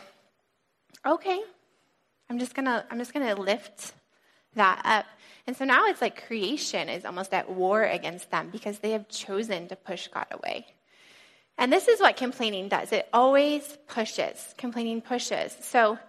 okay, 1.05 1.39
I'm 2.29 2.39
just 2.39 2.55
gonna, 2.55 2.85
I'm 2.89 2.97
just 2.99 3.13
gonna 3.13 3.35
lift 3.35 3.93
that 4.55 4.81
up. 4.85 5.05
And 5.47 5.55
so 5.55 5.65
now 5.65 5.85
it's 5.87 6.01
like 6.01 6.25
creation 6.27 6.89
is 6.89 7.05
almost 7.05 7.33
at 7.33 7.49
war 7.49 7.83
against 7.83 8.31
them 8.31 8.49
because 8.51 8.79
they 8.79 8.91
have 8.91 9.07
chosen 9.09 9.67
to 9.67 9.75
push 9.75 10.07
God 10.07 10.27
away. 10.31 10.65
And 11.57 11.71
this 11.71 11.87
is 11.87 11.99
what 11.99 12.17
complaining 12.17 12.69
does 12.69 12.91
it 12.91 13.07
always 13.13 13.77
pushes. 13.87 14.53
Complaining 14.57 15.01
pushes. 15.01 15.55
So 15.61 15.99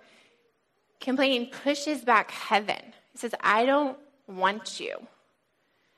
complaining 1.00 1.50
pushes 1.50 2.03
back 2.03 2.31
heaven. 2.31 2.81
It 3.15 3.21
says, 3.21 3.35
I 3.41 3.67
don't 3.67 3.99
want 4.26 4.81
you. 4.81 4.97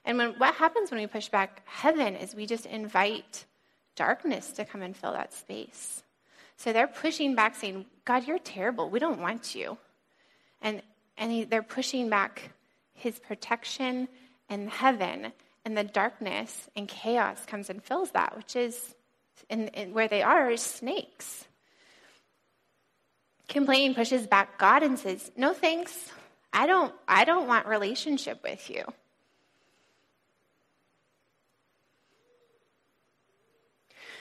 And 0.05 0.19
when, 0.19 0.31
what 0.39 0.55
happens 0.55 0.91
when 0.91 1.01
we 1.01 1.07
push 1.07 1.29
back 1.29 1.63
heaven 1.67 2.17
is 2.17 2.35
we 2.35 2.47
just 2.47 2.67
invite 2.67 3.45
darkness 3.97 4.53
to 4.53 4.65
come 4.65 4.83
and 4.83 4.97
fill 4.97 5.13
that 5.13 5.33
space. 5.33 6.03
So 6.57 6.73
they're 6.73 6.89
pushing 6.89 7.35
back, 7.35 7.55
saying, 7.57 7.87
God, 8.05 8.27
you're 8.27 8.39
terrible. 8.39 8.91
We 8.91 8.99
don't 8.99 9.21
want 9.21 9.55
you. 9.55 9.79
And, 10.63 10.83
and 11.17 11.31
he, 11.31 11.45
they're 11.45 11.63
pushing 11.63 12.09
back 12.09 12.51
his 12.95 13.19
protection 13.19 14.09
and 14.49 14.69
heaven, 14.69 15.33
and 15.65 15.77
the 15.77 15.85
darkness 15.85 16.69
and 16.75 16.89
chaos 16.89 17.45
comes 17.47 17.71
and 17.71 17.83
fills 17.83 18.11
that, 18.13 18.37
which 18.37 18.57
is 18.57 18.95
in, 19.49 19.69
in 19.69 19.93
where 19.93 20.09
they 20.09 20.23
are 20.23 20.51
is 20.51 20.63
snakes. 20.63 21.47
Complaining 23.49 23.95
pushes 23.95 24.27
back 24.27 24.59
God 24.59 24.83
and 24.83 24.99
says, 24.99 25.33
"No 25.37 25.53
thanks. 25.55 26.13
I 26.53 26.67
don't 26.67 26.95
I 27.09 27.25
don't 27.25 27.49
want 27.49 27.67
relationship 27.67 28.43
with 28.43 28.69
you." 28.71 28.85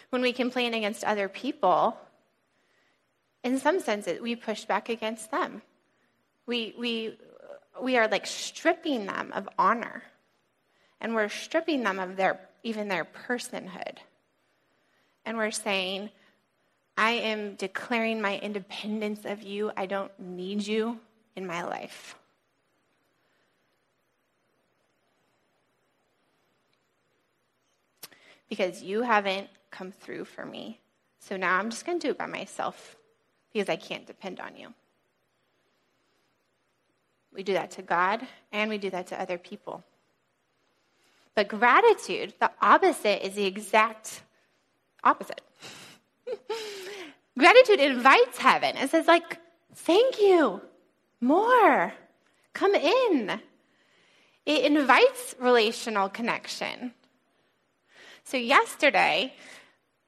When 0.09 0.21
we 0.21 0.31
complain 0.31 0.73
against 0.73 1.03
other 1.03 1.27
people, 1.27 1.97
in 3.43 3.59
some 3.59 3.79
senses, 3.79 4.21
we 4.21 4.35
push 4.35 4.65
back 4.65 4.89
against 4.89 5.31
them. 5.31 5.61
We, 6.45 6.73
we, 6.77 7.17
we 7.81 7.97
are 7.97 8.07
like 8.07 8.25
stripping 8.25 9.05
them 9.05 9.31
of 9.33 9.49
honor, 9.57 10.03
and 11.01 11.13
we're 11.13 11.29
stripping 11.29 11.83
them 11.83 11.99
of 11.99 12.15
their, 12.15 12.39
even 12.63 12.87
their 12.87 13.05
personhood. 13.05 13.97
And 15.25 15.37
we're 15.37 15.51
saying, 15.51 16.09
I 16.97 17.11
am 17.11 17.53
declaring 17.55 18.21
my 18.21 18.39
independence 18.39 19.23
of 19.23 19.43
you. 19.43 19.71
I 19.77 19.85
don't 19.85 20.11
need 20.19 20.65
you 20.65 20.99
in 21.35 21.45
my 21.45 21.63
life. 21.63 22.15
Because 28.49 28.81
you 28.81 29.03
haven't 29.03 29.47
come 29.69 29.91
through 29.91 30.25
for 30.25 30.43
me. 30.43 30.79
So 31.19 31.37
now 31.37 31.59
I'm 31.59 31.69
just 31.69 31.85
going 31.85 31.99
to 31.99 32.07
do 32.07 32.11
it 32.11 32.17
by 32.17 32.25
myself 32.25 32.95
because 33.53 33.69
I 33.69 33.75
can't 33.75 34.07
depend 34.07 34.39
on 34.39 34.55
you. 34.55 34.73
We 37.33 37.43
do 37.43 37.53
that 37.53 37.71
to 37.71 37.83
God 37.83 38.25
and 38.51 38.69
we 38.69 38.79
do 38.79 38.89
that 38.89 39.07
to 39.07 39.21
other 39.21 39.37
people. 39.37 39.83
But 41.35 41.49
gratitude, 41.49 42.33
the 42.39 42.49
opposite, 42.59 43.23
is 43.23 43.35
the 43.35 43.45
exact 43.45 44.23
opposite. 45.03 45.41
gratitude 47.37 47.79
invites 47.79 48.37
heaven. 48.37 48.77
It 48.77 48.89
says, 48.89 49.07
like, 49.07 49.39
thank 49.75 50.19
you, 50.19 50.61
more, 51.21 51.93
come 52.53 52.75
in. 52.75 53.39
It 54.45 54.65
invites 54.65 55.35
relational 55.39 56.09
connection. 56.09 56.93
So, 58.23 58.37
yesterday, 58.37 59.33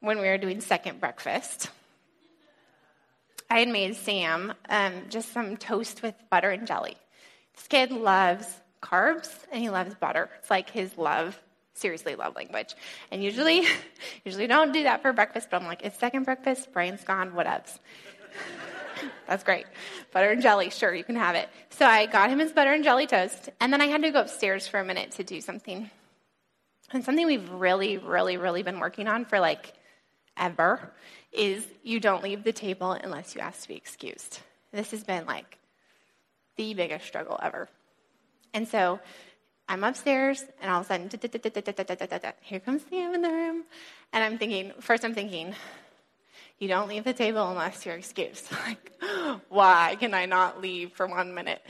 when 0.02 0.20
we 0.20 0.28
were 0.28 0.38
doing 0.38 0.62
second 0.62 1.00
breakfast, 1.00 1.70
I 3.50 3.60
had 3.60 3.70
made 3.70 3.96
Sam 3.96 4.54
um, 4.70 4.94
just 5.10 5.34
some 5.34 5.58
toast 5.58 6.04
with 6.04 6.16
butter 6.30 6.52
and 6.52 6.68
jelly. 6.68 6.96
This 7.56 7.68
kid 7.68 7.92
loves 7.92 8.48
carbs 8.82 9.30
and 9.52 9.62
he 9.62 9.70
loves 9.70 9.96
butter. 9.96 10.30
It's 10.40 10.50
like 10.50 10.70
his 10.70 10.98
love, 10.98 11.40
seriously 11.80 12.16
love 12.16 12.36
language. 12.36 12.76
And 13.12 13.24
usually, 13.24 13.66
usually 14.26 14.48
don't 14.48 14.72
do 14.72 14.84
that 14.84 15.02
for 15.02 15.14
breakfast, 15.14 15.50
but 15.50 15.62
I'm 15.62 15.68
like, 15.68 15.84
it's 15.84 15.98
second 15.98 16.24
breakfast, 16.24 16.72
brain's 16.72 17.04
gone, 17.04 17.32
whatevs. 17.32 17.80
That's 19.28 19.44
great. 19.44 19.66
Butter 20.12 20.30
and 20.30 20.42
jelly, 20.42 20.70
sure, 20.70 20.94
you 20.94 21.04
can 21.04 21.16
have 21.16 21.36
it. 21.36 21.50
So 21.72 21.86
I 21.86 22.06
got 22.06 22.30
him 22.30 22.40
his 22.40 22.52
butter 22.52 22.74
and 22.74 22.84
jelly 22.84 23.08
toast, 23.08 23.50
and 23.60 23.72
then 23.72 23.82
I 23.82 23.86
had 23.86 24.02
to 24.02 24.12
go 24.12 24.22
upstairs 24.22 24.68
for 24.68 24.80
a 24.80 24.86
minute 24.86 25.12
to 25.12 25.24
do 25.24 25.42
something. 25.42 25.90
And 26.92 27.06
something 27.06 27.26
we've 27.26 27.50
really, 27.50 27.98
really, 27.98 28.38
really 28.38 28.64
been 28.64 28.80
working 28.80 29.08
on 29.08 29.26
for 29.26 29.40
like 29.40 29.74
ever 30.36 30.92
is 31.32 31.66
you 31.84 32.00
don't 32.00 32.24
leave 32.24 32.44
the 32.44 32.54
table 32.54 32.92
unless 32.92 33.36
you 33.36 33.42
ask 33.42 33.62
to 33.64 33.68
be 33.68 33.76
excused. 33.76 34.40
This 34.72 34.92
has 34.92 35.04
been 35.04 35.26
like 35.26 35.58
the 36.58 36.74
biggest 36.74 37.06
struggle 37.06 37.40
ever. 37.42 37.70
And 38.54 38.68
so 38.68 39.00
I'm 39.70 39.84
upstairs, 39.84 40.44
and 40.62 40.70
all 40.70 40.82
of 40.82 40.86
a 40.86 40.90
sudden, 40.90 41.10
here 42.42 42.60
comes 42.60 42.82
Sam 42.90 43.14
in 43.14 43.22
the 43.22 43.30
room. 43.30 43.64
And 44.12 44.24
I'm 44.24 44.38
thinking, 44.38 44.74
first, 44.82 45.06
I'm 45.06 45.14
thinking, 45.14 45.56
you 46.58 46.68
don't 46.68 46.90
leave 46.90 47.06
the 47.06 47.14
table 47.14 47.50
unless 47.50 47.86
you're 47.86 47.96
excused. 47.96 48.48
Like, 48.66 48.92
why 49.48 49.96
can 50.00 50.14
I 50.14 50.26
not 50.26 50.62
leave 50.62 50.92
for 50.92 51.08
one 51.08 51.34
minute? 51.34 51.62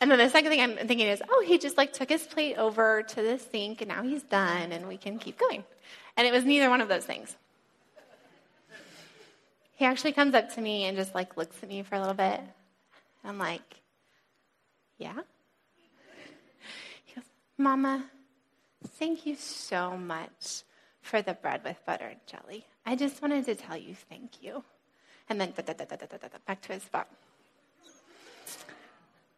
And 0.00 0.10
then 0.10 0.18
the 0.18 0.28
second 0.28 0.50
thing 0.50 0.60
I'm 0.60 0.76
thinking 0.86 1.06
is, 1.06 1.22
oh, 1.28 1.42
he 1.46 1.56
just 1.56 1.78
like 1.78 1.92
took 1.92 2.10
his 2.10 2.26
plate 2.26 2.56
over 2.56 3.02
to 3.02 3.22
the 3.22 3.38
sink, 3.38 3.80
and 3.80 3.88
now 3.88 4.02
he's 4.02 4.24
done, 4.24 4.72
and 4.72 4.86
we 4.88 4.98
can 4.98 5.18
keep 5.18 5.38
going. 5.38 5.64
And 6.16 6.26
it 6.26 6.32
was 6.32 6.44
neither 6.44 6.68
one 6.68 6.82
of 6.82 6.88
those 6.88 7.04
things 7.04 7.36
he 9.80 9.86
actually 9.86 10.12
comes 10.12 10.34
up 10.34 10.52
to 10.54 10.60
me 10.60 10.84
and 10.84 10.94
just 10.94 11.14
like 11.14 11.38
looks 11.38 11.56
at 11.62 11.68
me 11.70 11.82
for 11.82 11.94
a 11.94 12.00
little 12.00 12.12
bit. 12.12 12.38
I'm 13.24 13.38
like, 13.38 13.62
yeah? 14.98 15.20
Mama, 17.60 18.02
thank 18.98 19.26
you 19.26 19.36
so 19.36 19.94
much 19.94 20.62
for 21.02 21.20
the 21.20 21.34
bread 21.34 21.62
with 21.62 21.76
butter 21.84 22.06
and 22.06 22.20
jelly. 22.26 22.64
I 22.86 22.96
just 22.96 23.20
wanted 23.20 23.44
to 23.44 23.54
tell 23.54 23.76
you 23.76 23.94
thank 24.08 24.42
you. 24.42 24.64
And 25.28 25.38
then 25.38 25.52
back 26.46 26.62
to 26.62 26.72
his 26.72 26.82
spot. 26.82 27.06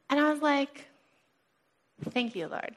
And 0.08 0.20
I 0.20 0.30
was 0.30 0.40
like, 0.40 0.86
thank 2.10 2.36
you, 2.36 2.46
Lord. 2.46 2.76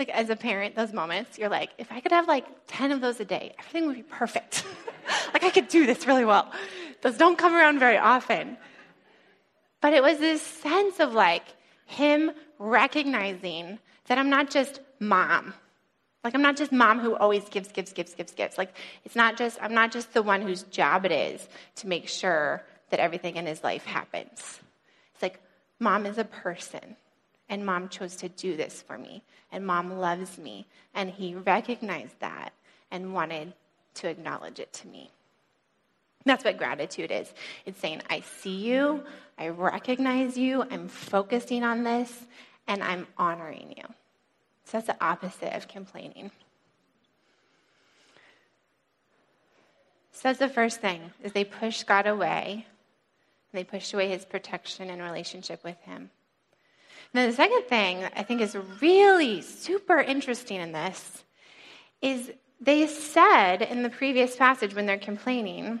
Like, 0.00 0.08
as 0.08 0.28
a 0.28 0.36
parent, 0.36 0.74
those 0.74 0.92
moments, 0.92 1.38
you're 1.38 1.48
like, 1.48 1.70
if 1.78 1.92
I 1.92 2.00
could 2.00 2.10
have 2.10 2.26
like 2.26 2.46
10 2.66 2.90
of 2.90 3.00
those 3.00 3.20
a 3.20 3.24
day, 3.24 3.54
everything 3.60 3.86
would 3.86 3.96
be 3.96 4.02
perfect. 4.02 4.64
like, 5.32 5.44
I 5.44 5.50
could 5.50 5.68
do 5.68 5.86
this 5.86 6.04
really 6.04 6.24
well. 6.24 6.50
Those 7.02 7.16
don't 7.16 7.38
come 7.38 7.54
around 7.54 7.78
very 7.78 7.96
often. 7.96 8.56
But 9.80 9.92
it 9.92 10.02
was 10.02 10.18
this 10.18 10.42
sense 10.42 10.98
of 10.98 11.14
like 11.14 11.44
him 11.88 12.30
recognizing 12.58 13.78
that 14.06 14.18
I'm 14.18 14.30
not 14.30 14.50
just 14.50 14.80
mom. 15.00 15.54
Like, 16.22 16.34
I'm 16.34 16.42
not 16.42 16.56
just 16.56 16.70
mom 16.70 17.00
who 17.00 17.16
always 17.16 17.48
gives, 17.48 17.72
gives, 17.72 17.92
gives, 17.92 18.14
gives, 18.14 18.32
gives. 18.32 18.58
Like, 18.58 18.74
it's 19.04 19.16
not 19.16 19.38
just, 19.38 19.58
I'm 19.62 19.74
not 19.74 19.90
just 19.90 20.12
the 20.12 20.22
one 20.22 20.42
whose 20.42 20.64
job 20.64 21.06
it 21.06 21.12
is 21.12 21.48
to 21.76 21.88
make 21.88 22.08
sure 22.08 22.62
that 22.90 23.00
everything 23.00 23.36
in 23.36 23.46
his 23.46 23.64
life 23.64 23.86
happens. 23.86 24.60
It's 25.14 25.22
like, 25.22 25.40
mom 25.80 26.04
is 26.04 26.18
a 26.18 26.24
person 26.24 26.96
and 27.48 27.64
mom 27.64 27.88
chose 27.88 28.16
to 28.16 28.28
do 28.28 28.56
this 28.56 28.82
for 28.82 28.98
me, 28.98 29.22
and 29.50 29.66
mom 29.66 29.98
loves 29.98 30.36
me. 30.36 30.66
And 30.94 31.08
he 31.08 31.34
recognized 31.34 32.20
that 32.20 32.52
and 32.90 33.14
wanted 33.14 33.54
to 33.94 34.08
acknowledge 34.08 34.60
it 34.60 34.72
to 34.74 34.88
me. 34.88 35.10
That's 36.24 36.44
what 36.44 36.58
gratitude 36.58 37.10
is. 37.10 37.32
It's 37.64 37.80
saying, 37.80 38.02
I 38.10 38.20
see 38.20 38.56
you, 38.56 39.02
I 39.38 39.48
recognize 39.48 40.36
you, 40.36 40.62
I'm 40.70 40.88
focusing 40.88 41.64
on 41.64 41.84
this, 41.84 42.12
and 42.66 42.82
I'm 42.82 43.06
honoring 43.16 43.74
you. 43.76 43.84
So 44.64 44.72
that's 44.72 44.86
the 44.88 45.04
opposite 45.04 45.56
of 45.56 45.68
complaining. 45.68 46.30
So 50.12 50.22
that's 50.24 50.38
the 50.40 50.48
first 50.48 50.80
thing, 50.80 51.12
is 51.22 51.32
they 51.32 51.44
push 51.44 51.84
God 51.84 52.06
away. 52.06 52.66
They 53.52 53.64
pushed 53.64 53.94
away 53.94 54.08
his 54.08 54.24
protection 54.24 54.90
and 54.90 55.00
relationship 55.00 55.64
with 55.64 55.80
him. 55.82 56.10
Now, 57.14 57.26
the 57.26 57.32
second 57.32 57.62
thing 57.62 58.04
I 58.14 58.22
think 58.22 58.42
is 58.42 58.56
really 58.82 59.40
super 59.40 59.98
interesting 59.98 60.60
in 60.60 60.72
this 60.72 61.24
is 62.02 62.30
they 62.60 62.86
said 62.86 63.62
in 63.62 63.82
the 63.82 63.88
previous 63.88 64.36
passage 64.36 64.74
when 64.74 64.84
they're 64.84 64.98
complaining, 64.98 65.80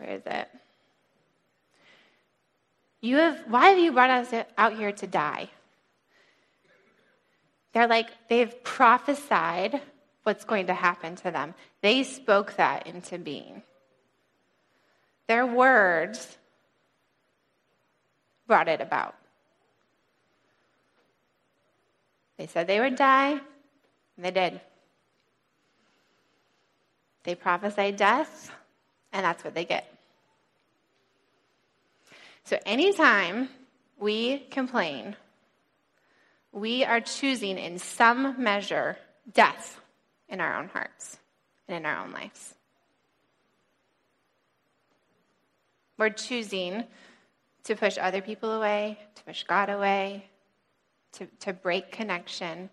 where 0.00 0.16
is 0.16 0.22
it? 0.24 0.48
You 3.02 3.16
have, 3.16 3.44
why 3.48 3.68
have 3.68 3.78
you 3.78 3.92
brought 3.92 4.10
us 4.10 4.44
out 4.56 4.76
here 4.76 4.92
to 4.92 5.06
die? 5.06 5.48
They're 7.72 7.86
like, 7.86 8.08
they've 8.28 8.62
prophesied 8.64 9.80
what's 10.22 10.44
going 10.44 10.66
to 10.66 10.74
happen 10.74 11.16
to 11.16 11.30
them. 11.30 11.54
They 11.82 12.02
spoke 12.02 12.56
that 12.56 12.86
into 12.86 13.18
being. 13.18 13.62
Their 15.28 15.46
words 15.46 16.36
brought 18.46 18.68
it 18.68 18.80
about. 18.80 19.14
They 22.36 22.46
said 22.46 22.66
they 22.66 22.80
would 22.80 22.96
die, 22.96 23.32
and 23.32 24.24
they 24.24 24.30
did. 24.30 24.60
They 27.22 27.34
prophesied 27.34 27.96
death, 27.96 28.50
and 29.12 29.24
that's 29.24 29.44
what 29.44 29.54
they 29.54 29.64
get. 29.64 29.92
So 32.44 32.58
anytime 32.66 33.48
we 33.98 34.38
complain, 34.50 35.16
we 36.52 36.84
are 36.84 37.00
choosing 37.00 37.58
in 37.58 37.78
some 37.78 38.42
measure 38.42 38.96
death 39.32 39.80
in 40.28 40.40
our 40.40 40.56
own 40.56 40.68
hearts 40.68 41.18
and 41.68 41.76
in 41.76 41.86
our 41.86 42.04
own 42.04 42.12
lives. 42.12 42.54
We're 45.96 46.10
choosing 46.10 46.84
to 47.64 47.76
push 47.76 47.98
other 47.98 48.20
people 48.20 48.52
away, 48.52 48.98
to 49.14 49.22
push 49.24 49.44
God 49.44 49.68
away, 49.68 50.28
to, 51.12 51.26
to 51.40 51.52
break 51.52 51.92
connection. 51.92 52.70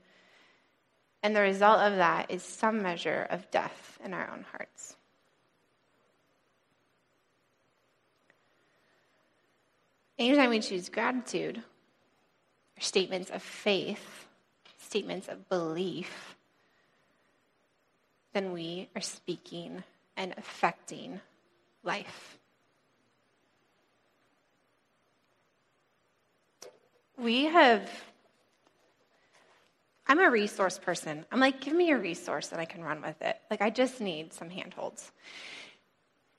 And 1.22 1.36
the 1.36 1.42
result 1.42 1.80
of 1.80 1.98
that 1.98 2.32
is 2.32 2.42
some 2.42 2.82
measure 2.82 3.28
of 3.30 3.50
death 3.52 4.00
in 4.04 4.14
our 4.14 4.30
own 4.32 4.46
hearts. 4.52 4.97
Anytime 10.20 10.50
we 10.50 10.60
choose 10.60 10.90
gratitude, 10.90 11.58
or 11.58 12.82
statements 12.82 13.30
of 13.30 13.44
faith, 13.44 14.26
statements 14.80 15.28
of 15.28 15.48
belief, 15.48 16.36
then 18.34 18.52
we 18.52 18.90
are 18.96 19.02
speaking 19.02 19.84
and 20.16 20.34
affecting 20.38 21.20
life. 21.84 22.38
We 27.18 27.46
have, 27.46 27.90
I'm 30.06 30.20
a 30.20 30.30
resource 30.30 30.78
person. 30.78 31.26
I'm 31.32 31.40
like, 31.40 31.62
give 31.62 31.74
me 31.74 31.92
a 31.92 31.98
resource 31.98 32.52
and 32.52 32.62
I 32.62 32.66
can 32.66 32.84
run 32.84 33.02
with 33.02 33.20
it. 33.22 33.40
Like, 33.50 33.62
I 33.62 33.70
just 33.70 34.02
need 34.02 34.34
some 34.34 34.50
handholds. 34.50 35.12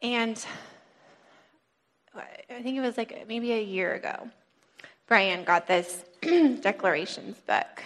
And 0.03 0.45
I 2.18 2.62
think 2.62 2.76
it 2.76 2.81
was 2.81 2.96
like 2.96 3.26
maybe 3.28 3.52
a 3.52 3.62
year 3.62 3.94
ago, 3.94 4.28
Brian 5.07 5.44
got 5.44 5.66
this 5.66 6.04
declarations 6.22 7.38
book, 7.40 7.83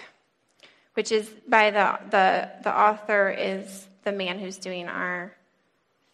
which 0.94 1.12
is 1.12 1.28
by 1.46 1.70
the, 1.70 1.98
the, 2.10 2.50
the 2.64 2.76
author 2.76 3.30
is 3.30 3.86
the 4.04 4.12
man 4.12 4.38
who's 4.38 4.58
doing 4.58 4.88
our 4.88 5.32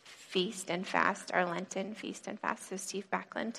feast 0.03 0.71
and 0.71 0.87
fast, 0.87 1.33
our 1.33 1.47
Lenten 1.47 1.95
feast 1.95 2.27
and 2.27 2.39
fast, 2.39 2.69
so 2.69 2.77
Steve 2.77 3.07
Backlund. 3.11 3.43
And 3.43 3.55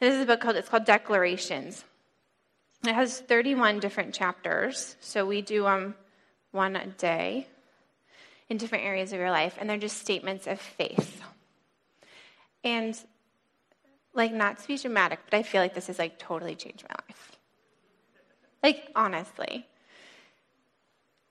this 0.00 0.14
is 0.14 0.22
a 0.22 0.26
book 0.26 0.40
called, 0.40 0.56
it's 0.56 0.68
called 0.68 0.84
Declarations. 0.84 1.84
It 2.84 2.94
has 2.94 3.20
31 3.20 3.78
different 3.78 4.14
chapters, 4.14 4.96
so 5.00 5.24
we 5.24 5.42
do 5.42 5.66
um, 5.66 5.94
one 6.50 6.74
a 6.74 6.86
day 6.86 7.46
in 8.48 8.56
different 8.56 8.84
areas 8.84 9.12
of 9.12 9.20
your 9.20 9.30
life, 9.30 9.56
and 9.60 9.70
they're 9.70 9.76
just 9.76 9.98
statements 9.98 10.46
of 10.46 10.60
faith. 10.60 11.22
And 12.64 12.98
like 14.14 14.32
not 14.32 14.58
to 14.58 14.68
be 14.68 14.76
dramatic, 14.76 15.20
but 15.28 15.36
I 15.36 15.42
feel 15.42 15.60
like 15.60 15.74
this 15.74 15.86
has 15.86 15.98
like 15.98 16.18
totally 16.18 16.54
changed 16.54 16.84
my 16.88 16.94
life. 17.06 17.38
Like 18.62 18.90
honestly. 18.94 19.66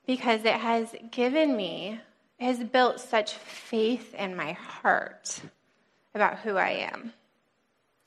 Because 0.07 0.43
it 0.43 0.55
has 0.55 0.95
given 1.11 1.55
me, 1.55 1.99
it 2.39 2.43
has 2.43 2.63
built 2.63 2.99
such 2.99 3.33
faith 3.33 4.15
in 4.15 4.35
my 4.35 4.53
heart 4.53 5.39
about 6.15 6.39
who 6.39 6.55
I 6.57 6.89
am 6.91 7.13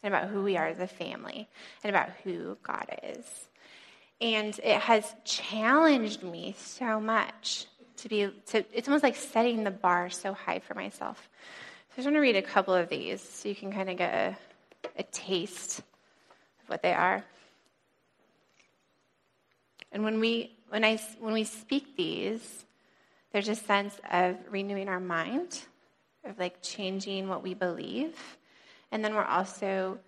and 0.03 0.13
about 0.13 0.29
who 0.31 0.43
we 0.43 0.57
are 0.57 0.67
as 0.67 0.81
a 0.81 0.87
family 0.87 1.49
and 1.85 1.95
about 1.95 2.11
who 2.25 2.57
God 2.63 2.87
is. 3.03 3.25
And 4.21 4.59
it 4.63 4.81
has 4.81 5.15
challenged 5.25 6.23
me 6.23 6.55
so 6.59 7.01
much 7.01 7.67
to 7.99 8.09
be 8.09 8.31
to 8.47 8.65
it's 8.73 8.89
almost 8.89 9.05
like 9.05 9.17
setting 9.17 9.65
the 9.65 9.71
bar 9.71 10.11
so 10.11 10.33
high 10.33 10.59
for 10.59 10.75
myself. 10.75 11.29
So 11.91 11.95
I 11.95 11.97
just 11.97 12.07
want 12.07 12.17
to 12.17 12.21
read 12.21 12.37
a 12.37 12.43
couple 12.43 12.75
of 12.75 12.89
these 12.89 13.21
so 13.21 13.49
you 13.49 13.55
can 13.55 13.73
kind 13.73 13.91
of 13.91 13.97
get 13.97 14.15
a 14.15 14.37
a 14.97 15.03
taste 15.03 15.81
of 15.81 16.68
what 16.68 16.83
they 16.83 16.92
are. 16.92 17.25
And 19.92 20.05
when 20.05 20.21
we, 20.21 20.57
when, 20.68 20.85
I, 20.85 20.99
when 21.21 21.35
we 21.35 21.45
speak 21.45 21.97
these, 21.97 22.64
there's 23.33 23.49
a 23.49 23.55
sense 23.55 23.95
of 24.11 24.37
renewing 24.51 24.88
our 24.88 25.01
mind, 25.01 25.61
of 26.25 26.38
like 26.38 26.62
changing 26.62 27.29
what 27.29 27.42
we 27.42 27.55
believe. 27.55 28.16
And 28.90 29.05
then 29.05 29.14
we're 29.14 29.25
also 29.25 29.99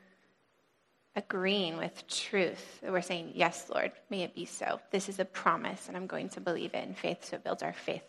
agreeing 1.17 1.77
with 1.77 2.07
truth. 2.09 2.81
We're 2.83 3.03
saying, 3.03 3.33
Yes, 3.35 3.71
Lord, 3.73 3.93
may 4.11 4.23
it 4.23 4.35
be 4.35 4.45
so. 4.45 4.81
This 4.91 5.09
is 5.09 5.19
a 5.19 5.25
promise, 5.25 5.89
and 5.89 5.97
I'm 5.97 6.07
going 6.07 6.29
to 6.31 6.41
believe 6.41 6.75
it 6.75 6.87
in 6.87 6.95
faith, 6.95 7.25
so 7.25 7.37
it 7.37 7.45
builds 7.45 7.63
our 7.63 7.73
faith. 7.73 8.03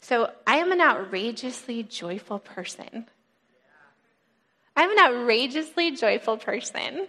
So 0.00 0.30
I 0.46 0.56
am 0.56 0.72
an 0.72 0.80
outrageously 0.80 1.84
joyful 1.84 2.38
person. 2.38 3.06
I'm 4.78 4.92
an 4.92 4.98
outrageously 5.00 5.96
joyful 5.96 6.36
person. 6.36 7.08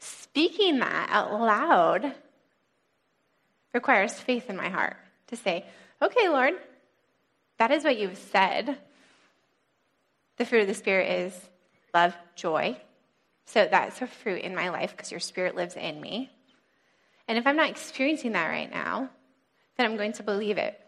Speaking 0.00 0.80
that 0.80 1.10
out 1.10 1.32
loud 1.32 2.12
requires 3.72 4.14
faith 4.14 4.50
in 4.50 4.56
my 4.56 4.68
heart 4.68 4.96
to 5.28 5.36
say, 5.36 5.64
okay, 6.02 6.28
Lord, 6.28 6.54
that 7.58 7.70
is 7.70 7.84
what 7.84 7.98
you've 7.98 8.18
said. 8.18 8.76
The 10.38 10.44
fruit 10.44 10.62
of 10.62 10.66
the 10.66 10.74
Spirit 10.74 11.08
is 11.08 11.40
love, 11.94 12.16
joy. 12.34 12.76
So 13.44 13.68
that's 13.70 14.02
a 14.02 14.08
fruit 14.08 14.42
in 14.42 14.56
my 14.56 14.70
life 14.70 14.90
because 14.90 15.12
your 15.12 15.20
Spirit 15.20 15.54
lives 15.54 15.76
in 15.76 16.00
me. 16.00 16.32
And 17.28 17.38
if 17.38 17.46
I'm 17.46 17.54
not 17.54 17.70
experiencing 17.70 18.32
that 18.32 18.48
right 18.48 18.72
now, 18.72 19.08
then 19.76 19.86
I'm 19.86 19.96
going 19.96 20.14
to 20.14 20.24
believe 20.24 20.58
it 20.58 20.80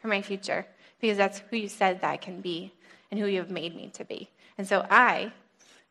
for 0.00 0.08
my 0.08 0.22
future 0.22 0.66
because 1.00 1.16
that's 1.16 1.38
who 1.38 1.56
you 1.56 1.68
said 1.68 2.00
that 2.00 2.10
I 2.10 2.16
can 2.16 2.40
be 2.40 2.72
and 3.10 3.20
who 3.20 3.26
you 3.26 3.38
have 3.38 3.50
made 3.50 3.74
me 3.74 3.90
to 3.94 4.04
be. 4.04 4.28
And 4.58 4.66
so 4.66 4.86
I 4.90 5.32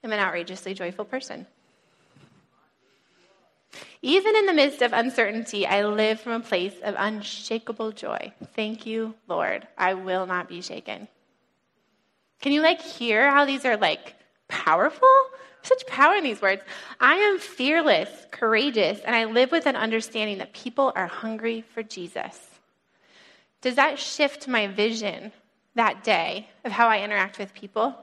am 0.03 0.11
an 0.11 0.19
outrageously 0.19 0.73
joyful 0.73 1.05
person. 1.05 1.47
Even 4.01 4.35
in 4.35 4.45
the 4.45 4.53
midst 4.53 4.81
of 4.81 4.93
uncertainty, 4.93 5.65
I 5.65 5.85
live 5.85 6.19
from 6.19 6.33
a 6.33 6.39
place 6.39 6.75
of 6.83 6.95
unshakable 6.97 7.91
joy. 7.91 8.31
Thank 8.55 8.85
you, 8.85 9.15
Lord. 9.27 9.67
I 9.77 9.95
will 9.95 10.25
not 10.25 10.47
be 10.47 10.61
shaken. 10.61 11.07
Can 12.41 12.51
you 12.51 12.61
like 12.61 12.81
hear 12.81 13.31
how 13.31 13.45
these 13.45 13.65
are 13.65 13.77
like 13.77 14.15
powerful? 14.47 15.09
Such 15.63 15.87
power 15.87 16.13
in 16.13 16.23
these 16.23 16.41
words. 16.41 16.61
I 16.99 17.15
am 17.15 17.39
fearless, 17.39 18.09
courageous, 18.29 18.99
and 18.99 19.15
I 19.15 19.25
live 19.25 19.51
with 19.51 19.65
an 19.65 19.75
understanding 19.75 20.37
that 20.37 20.53
people 20.53 20.93
are 20.95 21.07
hungry 21.07 21.61
for 21.73 21.81
Jesus. 21.81 22.39
Does 23.61 23.75
that 23.75 23.97
shift 23.97 24.47
my 24.47 24.67
vision 24.67 25.31
that 25.75 26.03
day 26.03 26.49
of 26.63 26.71
how 26.71 26.87
I 26.87 27.03
interact 27.03 27.37
with 27.37 27.53
people, 27.53 27.95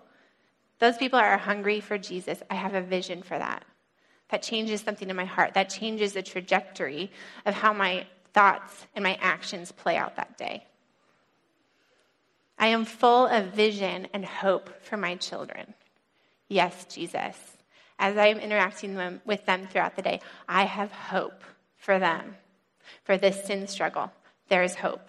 those 0.78 0.96
people 0.96 1.18
are 1.18 1.38
hungry 1.38 1.80
for 1.80 1.98
Jesus. 1.98 2.42
I 2.50 2.54
have 2.54 2.74
a 2.74 2.80
vision 2.80 3.22
for 3.22 3.38
that. 3.38 3.64
That 4.30 4.42
changes 4.42 4.80
something 4.80 5.10
in 5.10 5.16
my 5.16 5.24
heart. 5.24 5.54
That 5.54 5.68
changes 5.68 6.12
the 6.12 6.22
trajectory 6.22 7.10
of 7.44 7.54
how 7.54 7.72
my 7.72 8.06
thoughts 8.32 8.86
and 8.94 9.02
my 9.02 9.18
actions 9.20 9.72
play 9.72 9.96
out 9.96 10.16
that 10.16 10.38
day. 10.38 10.64
I 12.58 12.68
am 12.68 12.84
full 12.84 13.26
of 13.26 13.52
vision 13.52 14.08
and 14.12 14.24
hope 14.24 14.82
for 14.84 14.96
my 14.96 15.16
children. 15.16 15.74
Yes, 16.48 16.86
Jesus. 16.86 17.36
As 17.98 18.16
I 18.16 18.28
am 18.28 18.38
interacting 18.38 19.20
with 19.24 19.44
them 19.46 19.66
throughout 19.66 19.96
the 19.96 20.02
day, 20.02 20.20
I 20.48 20.64
have 20.64 20.92
hope 20.92 21.44
for 21.76 21.98
them. 21.98 22.36
For 23.04 23.16
this 23.16 23.44
sin 23.44 23.66
struggle, 23.66 24.12
there 24.48 24.62
is 24.62 24.74
hope. 24.74 25.08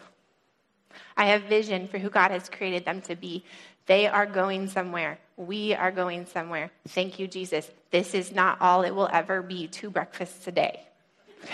I 1.16 1.28
have 1.28 1.44
vision 1.44 1.88
for 1.88 1.98
who 1.98 2.10
God 2.10 2.32
has 2.32 2.50
created 2.50 2.86
them 2.86 3.02
to 3.02 3.16
be. 3.16 3.44
They 3.86 4.08
are 4.08 4.26
going 4.26 4.68
somewhere. 4.68 5.20
We 5.36 5.74
are 5.74 5.92
going 5.92 6.26
somewhere. 6.26 6.72
Thank 6.88 7.20
you, 7.20 7.28
Jesus. 7.28 7.70
This 7.92 8.14
is 8.14 8.32
not 8.32 8.62
all 8.62 8.84
it 8.84 8.92
will 8.92 9.10
ever 9.12 9.42
be 9.42 9.68
two 9.68 9.90
breakfasts 9.90 10.48
a 10.48 10.52
day. 10.52 10.86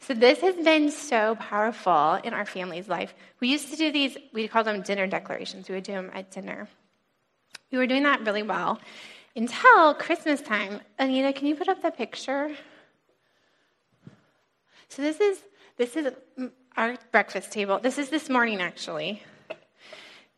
so, 0.00 0.14
this 0.14 0.40
has 0.40 0.56
been 0.56 0.90
so 0.90 1.36
powerful 1.36 2.14
in 2.24 2.34
our 2.34 2.44
family's 2.44 2.88
life. 2.88 3.14
We 3.40 3.48
used 3.48 3.70
to 3.70 3.76
do 3.76 3.92
these, 3.92 4.16
we 4.32 4.48
call 4.48 4.64
them 4.64 4.82
dinner 4.82 5.06
declarations. 5.06 5.68
We 5.68 5.76
would 5.76 5.84
do 5.84 5.92
them 5.92 6.10
at 6.12 6.30
dinner. 6.30 6.68
We 7.70 7.78
were 7.78 7.86
doing 7.86 8.02
that 8.02 8.20
really 8.26 8.42
well 8.42 8.80
until 9.36 9.94
Christmas 9.94 10.40
time. 10.40 10.80
Anita, 10.98 11.32
can 11.32 11.46
you 11.46 11.54
put 11.54 11.68
up 11.68 11.82
the 11.82 11.90
picture? 11.90 12.54
So, 14.88 15.02
this 15.02 15.20
is 15.20 15.38
this 15.78 15.96
is 15.96 16.12
our 16.76 16.96
breakfast 17.12 17.52
table. 17.52 17.78
This 17.78 17.98
is 17.98 18.08
this 18.08 18.30
morning, 18.30 18.60
actually. 18.60 19.22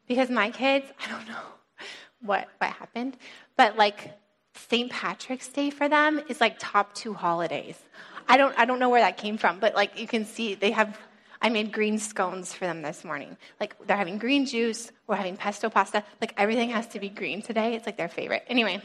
Because 0.08 0.28
my 0.28 0.50
kids, 0.50 0.84
I 1.02 1.08
don't 1.08 1.26
know 1.28 1.40
what, 2.20 2.48
what 2.58 2.70
happened, 2.72 3.16
but 3.56 3.78
like 3.78 4.12
St. 4.68 4.90
Patrick's 4.90 5.48
Day 5.48 5.70
for 5.70 5.88
them 5.88 6.20
is 6.28 6.40
like 6.40 6.56
top 6.58 6.94
two 6.94 7.14
holidays. 7.14 7.78
I 8.28 8.36
don't, 8.36 8.58
I 8.58 8.64
don't 8.64 8.80
know 8.80 8.88
where 8.88 9.00
that 9.00 9.16
came 9.16 9.38
from, 9.38 9.60
but 9.60 9.74
like 9.74 9.98
you 9.98 10.08
can 10.08 10.26
see 10.26 10.54
they 10.54 10.72
have, 10.72 10.98
I 11.40 11.48
made 11.48 11.72
green 11.72 11.98
scones 11.98 12.52
for 12.52 12.64
them 12.64 12.82
this 12.82 13.04
morning. 13.04 13.36
Like 13.60 13.76
they're 13.86 13.96
having 13.96 14.18
green 14.18 14.44
juice, 14.44 14.90
we're 15.06 15.16
having 15.16 15.36
pesto 15.36 15.70
pasta. 15.70 16.02
Like 16.20 16.34
everything 16.36 16.70
has 16.70 16.88
to 16.88 17.00
be 17.00 17.08
green 17.08 17.40
today. 17.40 17.74
It's 17.74 17.86
like 17.86 17.96
their 17.96 18.08
favorite. 18.08 18.44
Anyway, 18.48 18.82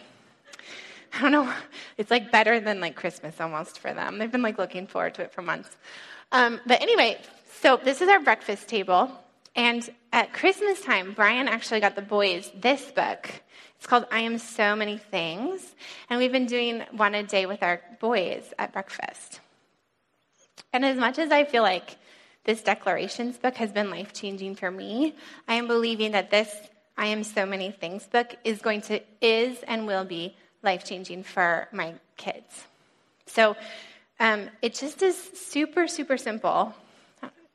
I 1.13 1.21
don't 1.21 1.31
know. 1.31 1.51
It's 1.97 2.11
like 2.11 2.31
better 2.31 2.59
than 2.59 2.81
like 2.81 2.95
Christmas 2.95 3.41
almost 3.41 3.79
for 3.79 3.93
them. 3.93 4.19
They've 4.19 4.31
been 4.31 4.43
like 4.43 4.59
looking 4.59 4.85
forward 4.85 5.15
to 5.15 5.23
it 5.23 5.33
for 5.33 5.41
months. 5.41 5.75
Um, 6.31 6.59
but 6.67 6.81
anyway, 6.81 7.19
So, 7.61 7.75
this 7.75 8.01
is 8.01 8.07
our 8.07 8.21
breakfast 8.21 8.69
table. 8.69 9.11
And 9.53 9.87
at 10.13 10.31
Christmas 10.31 10.79
time, 10.79 11.11
Brian 11.11 11.49
actually 11.49 11.81
got 11.81 11.93
the 11.93 12.01
boys 12.01 12.49
this 12.55 12.81
book. 12.91 13.29
It's 13.75 13.85
called 13.85 14.05
I 14.09 14.21
Am 14.21 14.37
So 14.37 14.77
Many 14.77 14.97
Things. 14.97 15.75
And 16.09 16.19
we've 16.19 16.31
been 16.31 16.45
doing 16.45 16.83
one 16.91 17.15
a 17.15 17.23
day 17.23 17.47
with 17.47 17.61
our 17.61 17.81
boys 17.99 18.53
at 18.57 18.71
breakfast. 18.71 19.41
And 20.71 20.85
as 20.85 20.95
much 20.95 21.19
as 21.19 21.33
I 21.33 21.43
feel 21.43 21.61
like 21.61 21.97
this 22.45 22.61
declarations 22.61 23.37
book 23.37 23.55
has 23.55 23.73
been 23.73 23.89
life 23.89 24.13
changing 24.13 24.55
for 24.55 24.71
me, 24.71 25.15
I 25.45 25.55
am 25.55 25.67
believing 25.67 26.11
that 26.11 26.31
this 26.31 26.55
I 26.97 27.07
Am 27.07 27.25
So 27.25 27.45
Many 27.45 27.71
Things 27.71 28.07
book 28.07 28.37
is 28.45 28.61
going 28.61 28.83
to, 28.83 29.01
is 29.19 29.57
and 29.67 29.85
will 29.85 30.05
be 30.05 30.33
life 30.63 30.85
changing 30.85 31.23
for 31.23 31.67
my 31.73 31.95
kids. 32.15 32.63
So 33.25 33.57
um, 34.17 34.49
it 34.61 34.75
just 34.75 35.03
is 35.03 35.17
super, 35.17 35.89
super 35.89 36.15
simple. 36.15 36.73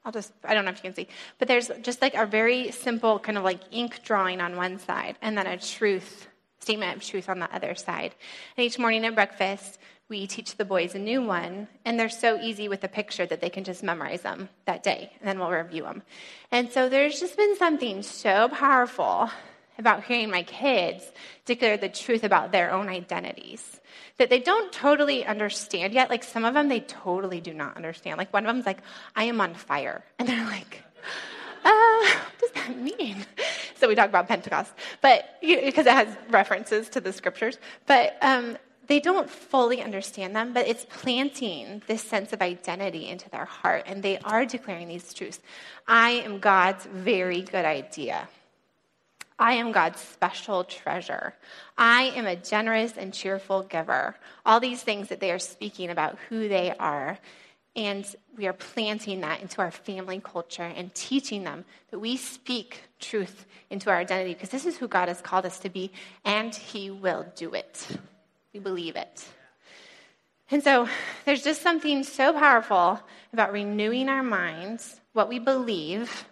I'll 0.05 0.13
just, 0.13 0.33
I 0.45 0.55
don't 0.55 0.65
know 0.65 0.71
if 0.71 0.79
you 0.79 0.83
can 0.83 0.95
see, 0.95 1.09
but 1.39 1.49
there's 1.49 1.71
just 1.81 2.03
like 2.03 2.15
a 2.15 2.27
very 2.27 2.71
simple 2.71 3.19
kind 3.19 3.39
of 3.39 3.45
like 3.45 3.61
ink 3.71 4.01
drawing 4.05 4.41
on 4.41 4.57
one 4.57 4.79
side 4.79 5.17
and 5.23 5.37
then 5.37 5.47
a 5.47 5.57
truth, 5.57 6.29
statement 6.59 6.97
of 6.97 7.03
truth 7.03 7.29
on 7.29 7.39
the 7.39 7.55
other 7.55 7.75
side. 7.75 8.15
And 8.57 8.67
each 8.67 8.79
morning 8.79 9.05
at 9.07 9.15
breakfast, 9.15 9.79
we 10.11 10.27
teach 10.27 10.57
the 10.57 10.65
boys 10.67 10.95
a 10.95 10.99
new 10.99 11.23
one, 11.23 11.67
and 11.87 11.99
they're 11.99 12.11
so 12.11 12.39
easy 12.39 12.69
with 12.69 12.85
a 12.85 12.89
picture 12.89 13.25
that 13.25 13.41
they 13.41 13.49
can 13.49 13.65
just 13.65 13.83
memorize 13.83 14.21
them 14.21 14.51
that 14.67 14.83
day, 14.83 15.11
and 15.19 15.27
then 15.27 15.39
we'll 15.39 15.51
review 15.51 15.83
them. 15.83 16.03
And 16.51 16.71
so 16.71 16.91
there's 16.91 17.19
just 17.19 17.39
been 17.39 17.57
something 17.57 18.03
so 18.03 18.49
powerful 18.51 19.31
about 19.79 20.05
hearing 20.05 20.31
my 20.31 20.43
kids 20.43 21.05
declare 21.45 21.77
the 21.77 21.89
truth 21.89 22.25
about 22.25 22.53
their 22.53 22.73
own 22.73 22.89
identities 22.89 23.81
that 24.19 24.31
they 24.31 24.39
don't 24.39 24.73
totally 24.73 25.25
understand 25.27 25.93
yet. 25.93 26.11
Like 26.11 26.23
some 26.23 26.45
of 26.45 26.55
them, 26.55 26.69
they 26.69 26.81
totally 26.81 27.41
do 27.41 27.53
not 27.53 27.77
understand. 27.77 28.19
Like 28.19 28.33
one 28.33 28.47
of 28.47 28.55
them's 28.55 28.67
like, 28.67 28.79
I 29.17 29.25
am 29.25 29.41
on 29.41 29.55
fire. 29.55 30.05
And 30.19 30.29
they're 30.29 30.47
like, 30.47 30.83
uh, 31.65 31.71
what 31.71 32.39
does 32.41 32.51
that 32.53 32.77
mean? 32.77 33.25
So 33.77 33.89
we 33.89 33.97
talk 33.97 34.09
about 34.09 34.29
Pentecost, 34.29 34.73
but 35.03 35.25
because 35.43 35.85
it 35.85 35.93
has 35.93 36.09
references 36.31 36.89
to 36.91 37.01
the 37.03 37.13
scriptures. 37.13 37.59
But 37.87 38.17
um, 38.23 38.57
they 38.87 39.01
don't 39.01 39.29
fully 39.29 39.83
understand 39.83 40.35
them, 40.35 40.55
but 40.55 40.67
it's 40.69 40.87
planting 40.89 41.83
this 41.87 42.01
sense 42.01 42.33
of 42.33 42.41
identity 42.41 43.09
into 43.09 43.29
their 43.29 43.45
heart, 43.45 43.83
and 43.87 44.03
they 44.03 44.19
are 44.19 44.47
declaring 44.47 44.89
these 44.89 45.13
truths. 45.13 45.41
I 45.87 46.11
am 46.25 46.39
God's 46.39 46.87
very 46.87 47.43
good 47.43 47.65
idea. 47.65 48.29
I 49.39 49.55
am 49.55 49.73
God's 49.73 50.01
special 50.01 50.65
treasure. 50.65 51.35
I 51.77 52.13
am 52.15 52.27
a 52.27 52.37
generous 52.37 52.97
and 52.97 53.13
cheerful 53.13 53.63
giver. 53.63 54.17
All 54.47 54.61
these 54.61 54.83
things 54.83 55.09
that 55.09 55.21
they 55.21 55.33
are 55.33 55.39
speaking 55.39 55.91
about 55.91 56.19
who 56.29 56.49
they 56.49 56.75
are. 56.79 57.19
And 57.77 58.07
we 58.37 58.47
are 58.47 58.53
planting 58.53 59.23
that 59.23 59.43
into 59.43 59.61
our 59.61 59.73
family 59.73 60.21
culture 60.23 60.63
and 60.63 60.95
teaching 60.95 61.43
them 61.43 61.65
that 61.91 61.99
we 61.99 62.17
speak 62.17 62.83
truth 63.01 63.47
into 63.71 63.91
our 63.91 63.97
identity 63.97 64.35
because 64.35 64.51
this 64.51 64.67
is 64.67 64.77
who 64.77 64.87
God 64.87 65.09
has 65.09 65.21
called 65.21 65.45
us 65.45 65.59
to 65.61 65.69
be, 65.69 65.91
and 66.25 66.55
He 66.55 66.91
will 66.91 67.27
do 67.35 67.55
it. 67.55 67.89
We 68.53 68.61
believe 68.61 68.95
it. 68.95 69.25
And 70.51 70.63
so 70.63 70.89
there's 71.25 71.43
just 71.43 71.63
something 71.63 72.05
so 72.05 72.33
powerful 72.33 73.01
about 73.33 73.53
renewing 73.53 74.09
our 74.09 74.23
minds, 74.23 75.01
what 75.13 75.29
we 75.29 75.41
believe. 75.41 76.27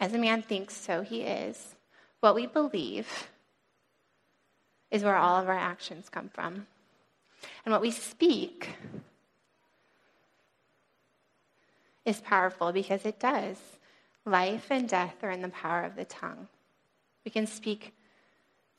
As 0.00 0.14
a 0.14 0.18
man 0.18 0.40
thinks, 0.40 0.74
so 0.74 1.02
he 1.02 1.20
is. 1.20 1.76
What 2.20 2.34
we 2.34 2.46
believe 2.46 3.28
is 4.90 5.04
where 5.04 5.16
all 5.16 5.40
of 5.40 5.48
our 5.48 5.58
actions 5.58 6.08
come 6.08 6.30
from. 6.30 6.66
And 7.64 7.72
what 7.72 7.82
we 7.82 7.90
speak 7.90 8.70
is 12.04 12.20
powerful 12.20 12.72
because 12.72 13.04
it 13.04 13.20
does. 13.20 13.58
Life 14.24 14.66
and 14.70 14.88
death 14.88 15.22
are 15.22 15.30
in 15.30 15.42
the 15.42 15.48
power 15.48 15.82
of 15.82 15.96
the 15.96 16.04
tongue. 16.06 16.48
We 17.24 17.30
can 17.30 17.46
speak 17.46 17.94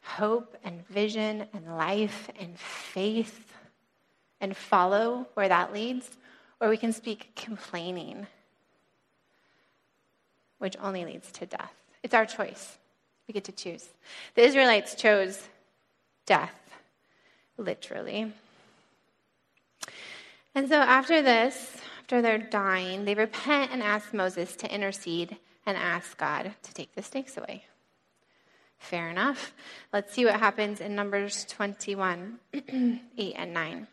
hope 0.04 0.58
and 0.64 0.86
vision 0.88 1.46
and 1.54 1.78
life 1.78 2.30
and 2.40 2.58
faith 2.58 3.54
and 4.40 4.58
follow 4.58 5.28
where 5.36 5.48
that 5.48 5.72
leads, 5.72 6.18
or 6.60 6.70
we 6.70 6.78
can 6.78 6.92
speak 6.92 7.32
complaining, 7.36 8.26
which 10.62 10.78
only 10.80 11.04
leads 11.04 11.32
to 11.32 11.48
death. 11.48 11.74
It's 12.04 12.14
our 12.14 12.26
choice. 12.26 12.78
We 13.28 13.34
get 13.34 13.46
to 13.46 13.52
choose. 13.52 13.90
The 14.36 14.44
Israelites 14.44 14.94
chose 14.94 15.48
death, 16.28 16.54
literally. 17.58 18.32
And 20.54 20.70
so 20.70 20.76
after 20.76 21.24
this, 21.24 21.78
after 22.02 22.22
they're 22.22 22.38
dying, 22.38 23.06
they 23.06 23.16
repent 23.16 23.72
and 23.72 23.82
ask 23.82 24.14
Moses 24.14 24.56
to 24.58 24.74
intercede 24.74 25.38
and 25.66 25.78
ask 25.78 26.16
God 26.18 26.54
to 26.62 26.74
take 26.74 26.94
the 26.94 27.02
snakes 27.02 27.38
away. 27.38 27.66
Fair 28.78 29.10
enough. 29.10 29.54
Let's 29.92 30.14
see 30.14 30.26
what 30.26 30.40
happens 30.40 30.80
in 30.80 30.94
Numbers 30.96 31.46
21 31.46 32.40
8 33.18 33.34
and 33.36 33.54
9. 33.54 33.88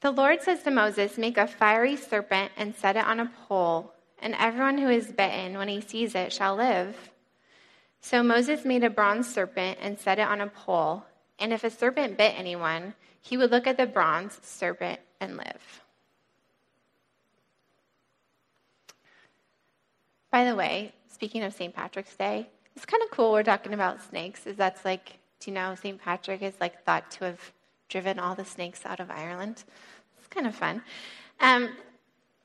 The 0.00 0.10
Lord 0.10 0.42
says 0.42 0.62
to 0.64 0.70
Moses, 0.70 1.16
Make 1.16 1.38
a 1.38 1.46
fiery 1.46 1.96
serpent 1.96 2.52
and 2.56 2.74
set 2.74 2.96
it 2.96 3.04
on 3.04 3.20
a 3.20 3.30
pole, 3.46 3.94
and 4.20 4.34
everyone 4.38 4.78
who 4.78 4.88
is 4.88 5.12
bitten 5.12 5.58
when 5.58 5.68
he 5.68 5.80
sees 5.80 6.14
it 6.14 6.32
shall 6.32 6.56
live. 6.56 7.12
So 8.00 8.22
Moses 8.22 8.64
made 8.64 8.84
a 8.84 8.90
bronze 8.90 9.32
serpent 9.32 9.78
and 9.80 9.98
set 9.98 10.18
it 10.18 10.28
on 10.28 10.40
a 10.40 10.46
pole, 10.46 11.04
and 11.38 11.52
if 11.52 11.64
a 11.64 11.70
serpent 11.70 12.18
bit 12.18 12.38
anyone, 12.38 12.94
he 13.20 13.36
would 13.36 13.50
look 13.50 13.66
at 13.66 13.76
the 13.76 13.86
bronze 13.86 14.38
serpent 14.42 15.00
and 15.20 15.36
live. 15.36 15.82
By 20.30 20.44
the 20.44 20.56
way, 20.56 20.92
speaking 21.08 21.42
of 21.42 21.54
St. 21.54 21.74
Patrick's 21.74 22.16
Day, 22.16 22.48
it's 22.76 22.84
kind 22.84 23.02
of 23.02 23.10
cool 23.10 23.32
we're 23.32 23.42
talking 23.42 23.72
about 23.72 24.02
snakes, 24.02 24.46
is 24.46 24.56
that's 24.56 24.84
like, 24.84 25.18
do 25.40 25.50
you 25.50 25.54
know, 25.54 25.74
St. 25.74 26.00
Patrick 26.00 26.42
is 26.42 26.54
like 26.60 26.84
thought 26.84 27.10
to 27.12 27.24
have 27.24 27.52
driven 27.88 28.18
all 28.18 28.34
the 28.34 28.44
snakes 28.44 28.84
out 28.84 29.00
of 29.00 29.10
Ireland. 29.10 29.62
It's 30.18 30.26
kind 30.28 30.46
of 30.46 30.54
fun. 30.54 30.82
Um, 31.40 31.70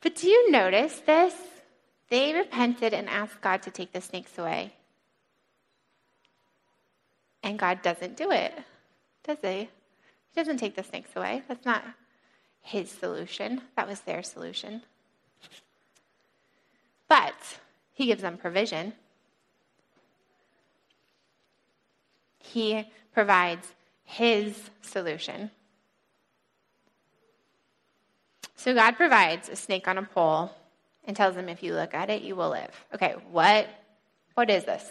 but 0.01 0.15
do 0.15 0.29
you 0.29 0.51
notice 0.51 0.99
this? 0.99 1.34
They 2.10 2.34
repented 2.34 2.93
and 2.93 3.08
asked 3.10 3.41
God 3.41 3.62
to 3.63 3.72
take 3.72 3.93
the 3.93 4.02
snakes 4.02 4.38
away. 4.38 4.74
And 7.43 7.58
God 7.58 7.82
doesn't 7.82 8.17
do 8.17 8.32
it, 8.32 8.54
does 9.24 9.38
he? 9.41 9.69
He 10.32 10.36
doesn't 10.36 10.58
take 10.58 10.76
the 10.76 10.84
snakes 10.84 11.12
away. 11.15 11.43
That's 11.48 11.65
not 11.65 11.84
his 12.62 12.91
solution, 12.91 13.62
that 13.76 13.88
was 13.88 14.02
their 14.02 14.24
solution. 14.24 14.82
But 17.08 17.60
he 17.93 18.06
gives 18.06 18.22
them 18.22 18.38
provision. 18.38 18.93
He 22.38 22.88
provides 23.13 23.74
his 24.04 24.69
solution. 24.82 25.52
So 28.56 28.74
God 28.74 28.95
provides 28.95 29.50
a 29.50 29.56
snake 29.56 29.88
on 29.88 29.98
a 29.98 30.04
pole 30.04 30.52
and 31.05 31.15
tells 31.15 31.35
them 31.35 31.49
if 31.49 31.63
you 31.63 31.73
look 31.73 31.93
at 31.93 32.09
it, 32.09 32.21
you 32.21 32.35
will 32.35 32.49
live. 32.49 32.85
Okay, 32.93 33.15
what 33.31 33.67
what 34.35 34.49
is 34.49 34.63
this? 34.63 34.89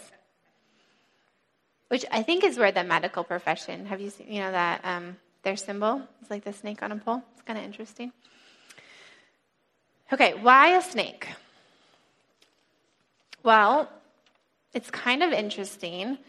Which 1.87 2.05
I 2.11 2.21
think 2.21 2.43
is 2.43 2.57
where 2.57 2.71
the 2.71 2.83
medical 2.83 3.23
profession, 3.23 3.87
have 3.87 3.99
you 3.99 4.11
seen, 4.11 4.31
you 4.31 4.41
know, 4.41 4.51
that 4.51 4.81
um, 4.83 5.17
their 5.41 5.55
symbol 5.55 6.03
is 6.21 6.29
like 6.29 6.43
the 6.43 6.53
snake 6.53 6.83
on 6.83 6.91
a 6.91 6.97
pole? 6.97 7.23
It's 7.33 7.41
kind 7.41 7.57
of 7.57 7.65
interesting. 7.65 8.11
Okay, 10.13 10.33
why 10.35 10.77
a 10.77 10.81
snake? 10.81 11.27
Well, 13.43 13.89
it's 14.73 14.91
kind 14.91 15.23
of 15.23 15.31
interesting 15.31 16.19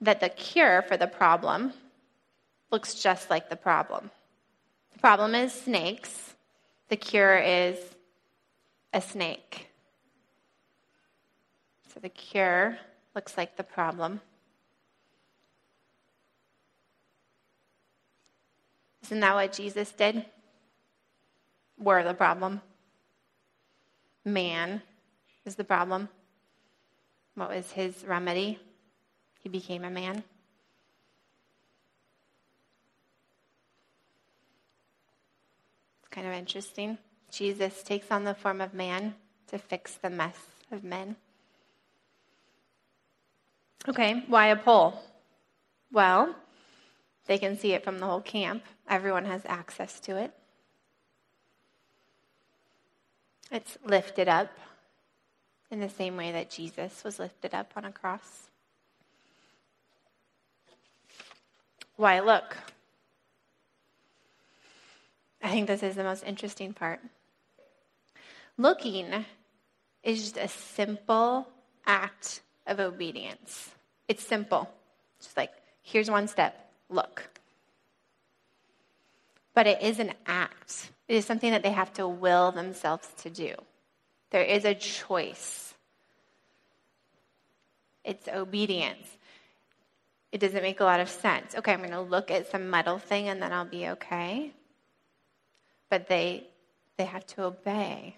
that 0.00 0.20
the 0.20 0.28
cure 0.28 0.82
for 0.82 0.96
the 0.96 1.06
problem 1.06 1.72
looks 2.70 2.94
just 2.94 3.28
like 3.28 3.50
the 3.50 3.56
problem. 3.56 4.10
The 4.92 4.98
problem 5.00 5.34
is 5.34 5.52
snakes, 5.52 6.34
the 6.88 6.96
cure 6.96 7.36
is 7.36 7.78
a 8.92 9.00
snake. 9.00 9.68
So 11.92 12.00
the 12.00 12.08
cure 12.08 12.78
looks 13.14 13.36
like 13.36 13.56
the 13.56 13.64
problem. 13.64 14.20
Isn't 19.02 19.20
that 19.20 19.34
what 19.34 19.52
Jesus 19.52 19.90
did? 19.92 20.24
We're 21.78 22.04
the 22.04 22.14
problem. 22.14 22.60
Man 24.24 24.82
is 25.46 25.54
the 25.54 25.64
problem. 25.64 26.08
What 27.34 27.50
was 27.50 27.72
his 27.72 28.04
remedy? 28.04 28.58
He 29.40 29.48
became 29.48 29.84
a 29.84 29.90
man. 29.90 30.22
It's 36.00 36.08
kind 36.10 36.26
of 36.26 36.34
interesting. 36.34 36.98
Jesus 37.30 37.82
takes 37.82 38.10
on 38.10 38.24
the 38.24 38.34
form 38.34 38.60
of 38.60 38.74
man 38.74 39.14
to 39.48 39.58
fix 39.58 39.94
the 39.94 40.10
mess 40.10 40.36
of 40.70 40.84
men. 40.84 41.16
Okay, 43.88 44.24
why 44.26 44.48
a 44.48 44.56
pole? 44.56 45.02
Well, 45.92 46.34
they 47.26 47.38
can 47.38 47.58
see 47.58 47.72
it 47.72 47.84
from 47.84 47.98
the 47.98 48.06
whole 48.06 48.20
camp. 48.20 48.64
Everyone 48.88 49.24
has 49.24 49.42
access 49.46 50.00
to 50.00 50.16
it. 50.16 50.32
It's 53.50 53.78
lifted 53.84 54.28
up 54.28 54.50
in 55.70 55.80
the 55.80 55.88
same 55.88 56.16
way 56.16 56.32
that 56.32 56.50
Jesus 56.50 57.04
was 57.04 57.18
lifted 57.18 57.54
up 57.54 57.72
on 57.76 57.84
a 57.84 57.92
cross. 57.92 58.48
Why 61.96 62.20
look? 62.20 62.56
I 65.42 65.50
think 65.50 65.66
this 65.66 65.82
is 65.82 65.96
the 65.96 66.04
most 66.04 66.24
interesting 66.24 66.72
part. 66.72 67.00
Looking 68.58 69.24
is 70.02 70.20
just 70.20 70.36
a 70.36 70.48
simple 70.48 71.48
act 71.86 72.42
of 72.66 72.80
obedience. 72.80 73.70
It's 74.08 74.26
simple. 74.26 74.68
Just 75.20 75.36
like, 75.36 75.52
here's 75.82 76.10
one 76.10 76.26
step 76.26 76.70
look. 76.90 77.22
But 79.54 79.66
it 79.66 79.82
is 79.82 80.00
an 80.00 80.12
act, 80.26 80.90
it 81.06 81.14
is 81.14 81.24
something 81.24 81.50
that 81.52 81.62
they 81.62 81.70
have 81.70 81.92
to 81.94 82.06
will 82.06 82.52
themselves 82.52 83.08
to 83.22 83.30
do. 83.30 83.54
There 84.30 84.42
is 84.42 84.64
a 84.64 84.74
choice. 84.74 85.74
It's 88.04 88.28
obedience. 88.28 89.06
It 90.30 90.40
doesn't 90.40 90.62
make 90.62 90.80
a 90.80 90.84
lot 90.84 91.00
of 91.00 91.08
sense. 91.08 91.54
Okay, 91.54 91.72
I'm 91.72 91.78
going 91.78 91.90
to 91.90 92.00
look 92.00 92.30
at 92.30 92.50
some 92.50 92.70
metal 92.70 92.98
thing 92.98 93.28
and 93.28 93.40
then 93.40 93.52
I'll 93.52 93.64
be 93.64 93.88
okay. 93.88 94.52
But 95.88 96.08
they 96.08 96.46
they 96.96 97.04
have 97.04 97.26
to 97.26 97.44
obey. 97.44 98.16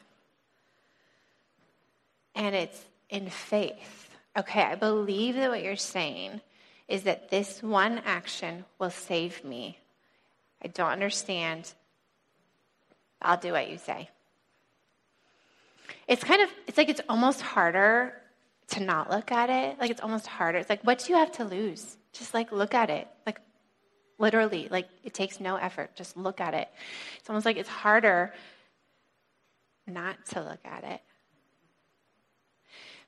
And 2.40 2.54
it's 2.54 2.82
in 3.10 3.28
faith. 3.28 4.08
Okay, 4.34 4.62
I 4.62 4.74
believe 4.74 5.34
that 5.34 5.50
what 5.50 5.62
you're 5.62 5.76
saying 5.76 6.40
is 6.88 7.02
that 7.02 7.28
this 7.28 7.62
one 7.62 8.00
action 8.06 8.64
will 8.78 8.88
save 8.88 9.44
me. 9.44 9.78
I 10.64 10.68
don't 10.68 10.88
understand. 10.88 11.70
I'll 13.20 13.36
do 13.36 13.52
what 13.52 13.70
you 13.70 13.76
say. 13.76 14.08
It's 16.08 16.24
kind 16.24 16.40
of, 16.40 16.48
it's 16.66 16.78
like 16.78 16.88
it's 16.88 17.02
almost 17.10 17.42
harder 17.42 18.14
to 18.68 18.80
not 18.80 19.10
look 19.10 19.30
at 19.32 19.50
it. 19.50 19.78
Like 19.78 19.90
it's 19.90 20.00
almost 20.00 20.26
harder. 20.26 20.56
It's 20.56 20.70
like, 20.70 20.82
what 20.82 21.00
do 21.00 21.12
you 21.12 21.18
have 21.18 21.32
to 21.32 21.44
lose? 21.44 21.98
Just 22.14 22.32
like 22.32 22.52
look 22.52 22.72
at 22.72 22.88
it. 22.88 23.06
Like 23.26 23.38
literally, 24.18 24.66
like 24.70 24.88
it 25.04 25.12
takes 25.12 25.40
no 25.40 25.56
effort. 25.56 25.94
Just 25.94 26.16
look 26.16 26.40
at 26.40 26.54
it. 26.54 26.68
It's 27.18 27.28
almost 27.28 27.44
like 27.44 27.58
it's 27.58 27.68
harder 27.68 28.32
not 29.86 30.24
to 30.30 30.40
look 30.40 30.60
at 30.64 30.84
it. 30.84 31.02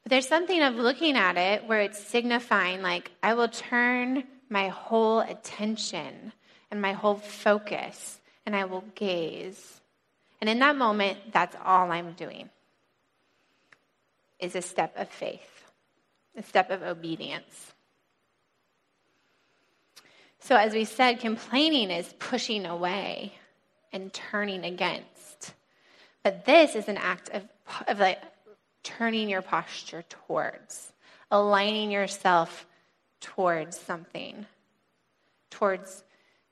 But 0.02 0.10
there's 0.10 0.28
something 0.28 0.62
of 0.62 0.74
looking 0.74 1.16
at 1.16 1.36
it 1.36 1.66
where 1.66 1.80
it's 1.80 2.04
signifying, 2.04 2.82
like, 2.82 3.10
I 3.22 3.34
will 3.34 3.48
turn 3.48 4.24
my 4.48 4.68
whole 4.68 5.20
attention 5.20 6.32
and 6.70 6.82
my 6.82 6.92
whole 6.92 7.16
focus 7.16 8.20
and 8.44 8.56
I 8.56 8.64
will 8.64 8.84
gaze. 8.94 9.80
And 10.40 10.50
in 10.50 10.58
that 10.58 10.76
moment, 10.76 11.18
that's 11.32 11.56
all 11.64 11.90
I'm 11.90 12.12
doing 12.12 12.50
is 14.40 14.56
a 14.56 14.62
step 14.62 14.92
of 14.96 15.08
faith, 15.08 15.70
a 16.36 16.42
step 16.42 16.70
of 16.70 16.82
obedience. 16.82 17.72
So, 20.40 20.56
as 20.56 20.72
we 20.72 20.84
said, 20.84 21.20
complaining 21.20 21.92
is 21.92 22.12
pushing 22.18 22.66
away 22.66 23.34
and 23.92 24.12
turning 24.12 24.64
against. 24.64 25.54
But 26.24 26.44
this 26.44 26.74
is 26.74 26.88
an 26.88 26.96
act 26.96 27.30
of, 27.30 27.44
of 27.86 28.00
like 28.00 28.20
turning 28.98 29.28
your 29.28 29.42
posture 29.42 30.04
towards, 30.08 30.92
aligning 31.30 31.90
yourself 31.90 32.66
towards 33.20 33.78
something, 33.78 34.46
towards 35.50 36.04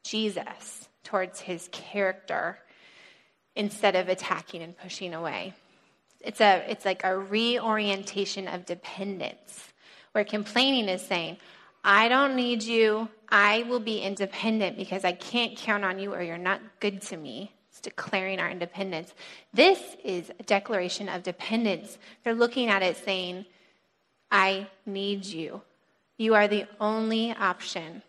Jesus, 0.03 0.89
towards 1.05 1.41
his 1.41 1.69
character, 1.73 2.59
instead 3.57 3.97
of 3.97 4.09
attacking 4.09 4.63
and 4.63 4.77
pushing 4.77 5.13
away. 5.13 5.55
It's, 6.21 6.41
a, 6.41 6.65
it's 6.69 6.85
like 6.85 7.03
a 7.05 7.19
reorientation 7.19 8.47
of 8.47 8.67
dependence, 8.67 9.73
where 10.13 10.25
complaining 10.25 10.89
is 10.89 11.03
saying, 11.03 11.39
I 11.83 12.09
don't 12.09 12.37
need 12.37 12.63
you. 12.63 13.09
I 13.29 13.65
will 13.69 13.81
be 13.81 14.01
independent 14.01 14.77
because 14.77 15.05
I 15.05 15.13
can't 15.13 15.57
count 15.57 15.85
on 15.85 15.99
you 15.99 16.13
or 16.13 16.23
you're 16.23 16.37
not 16.37 16.61
good 16.79 17.01
to 17.03 17.17
me. 17.17 17.53
Declaring 17.83 18.39
our 18.41 18.51
independence. 18.51 19.15
This 19.53 19.81
is 20.05 20.31
a 20.39 20.43
declaration 20.43 21.09
of 21.09 21.23
dependence. 21.23 21.99
They're 22.23 22.35
looking 22.35 22.69
at 22.69 22.83
it 22.83 22.97
saying, 22.97 23.47
I 24.31 24.69
need 24.87 25.25
you. 25.25 25.63
You 26.17 26.35
are 26.35 26.49
the 26.49 26.67
only 26.79 27.33
option. 27.33 28.03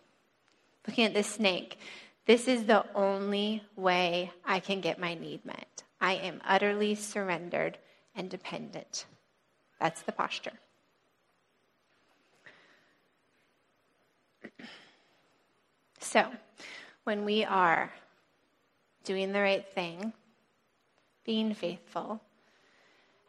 Looking 0.86 1.04
at 1.06 1.14
this 1.14 1.28
snake, 1.28 1.78
this 2.26 2.46
is 2.46 2.64
the 2.64 2.84
only 2.94 3.62
way 3.74 4.30
I 4.44 4.60
can 4.60 4.80
get 4.80 4.98
my 4.98 5.14
need 5.14 5.44
met. 5.44 5.82
I 6.00 6.14
am 6.14 6.40
utterly 6.44 6.94
surrendered 6.94 7.78
and 8.14 8.28
dependent. 8.28 9.06
That's 9.80 10.02
the 10.02 10.12
posture. 10.12 10.52
So, 16.04 16.26
when 17.04 17.24
we 17.24 17.44
are 17.44 17.92
doing 19.04 19.32
the 19.32 19.40
right 19.40 19.66
thing, 19.66 20.12
being 21.24 21.54
faithful, 21.54 22.20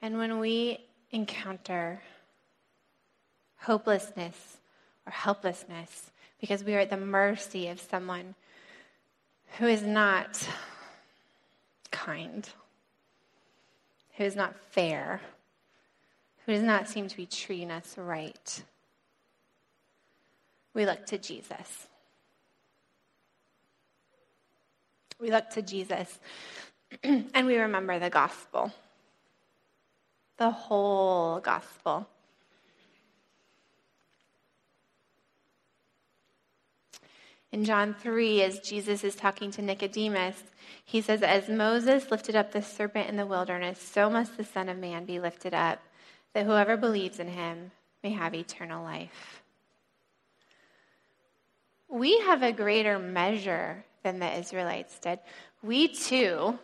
and 0.02 0.18
when 0.18 0.40
we 0.40 0.80
encounter 1.12 2.02
hopelessness 3.58 4.58
or 5.06 5.12
helplessness 5.12 6.12
because 6.42 6.64
we 6.64 6.76
are 6.76 6.80
at 6.80 6.90
the 6.90 6.98
mercy 6.98 7.70
of 7.70 7.80
someone 7.80 8.36
who 9.58 9.68
is 9.68 9.84
not 9.84 10.48
kind 11.92 12.50
who 14.18 14.24
is 14.24 14.36
not 14.36 14.56
fair, 14.72 15.22
who 16.46 16.54
does 16.54 16.64
not 16.64 16.88
seem 16.88 17.08
to 17.08 17.18
be 17.18 17.26
treating 17.26 17.72
us 17.72 17.98
right. 17.98 18.64
We 20.74 20.86
look 20.86 21.06
to 21.08 21.18
Jesus. 21.18 21.88
We 25.24 25.32
look 25.32 25.50
to 25.52 25.62
Jesus 25.62 26.20
and 27.04 27.48
we 27.48 27.58
remember 27.58 27.98
the 27.98 28.10
gospel, 28.10 28.74
the 30.36 30.52
whole 30.52 31.40
gospel. 31.40 32.10
In 37.54 37.64
John 37.64 37.94
3, 37.94 38.42
as 38.42 38.60
Jesus 38.60 39.06
is 39.06 39.16
talking 39.16 39.50
to 39.52 39.62
Nicodemus, 39.62 40.44
he 40.84 41.00
says, 41.00 41.22
As 41.22 41.48
Moses 41.48 42.12
lifted 42.12 42.36
up 42.36 42.52
the 42.52 42.62
serpent 42.62 43.08
in 43.08 43.16
the 43.16 43.26
wilderness, 43.26 43.80
so 43.80 44.10
must 44.10 44.36
the 44.36 44.44
Son 44.44 44.68
of 44.68 44.78
Man 44.78 45.06
be 45.06 45.22
lifted 45.22 45.54
up, 45.54 45.80
that 46.34 46.46
whoever 46.46 46.76
believes 46.76 47.18
in 47.18 47.30
him 47.30 47.72
may 48.04 48.12
have 48.12 48.36
eternal 48.36 48.84
life. 48.84 49.42
We 51.88 52.20
have 52.20 52.44
a 52.44 52.52
greater 52.52 53.00
measure 53.00 53.86
than 54.04 54.20
the 54.20 54.38
Israelites 54.38 55.00
did. 55.00 55.20
We 55.62 55.88
too 55.88 56.60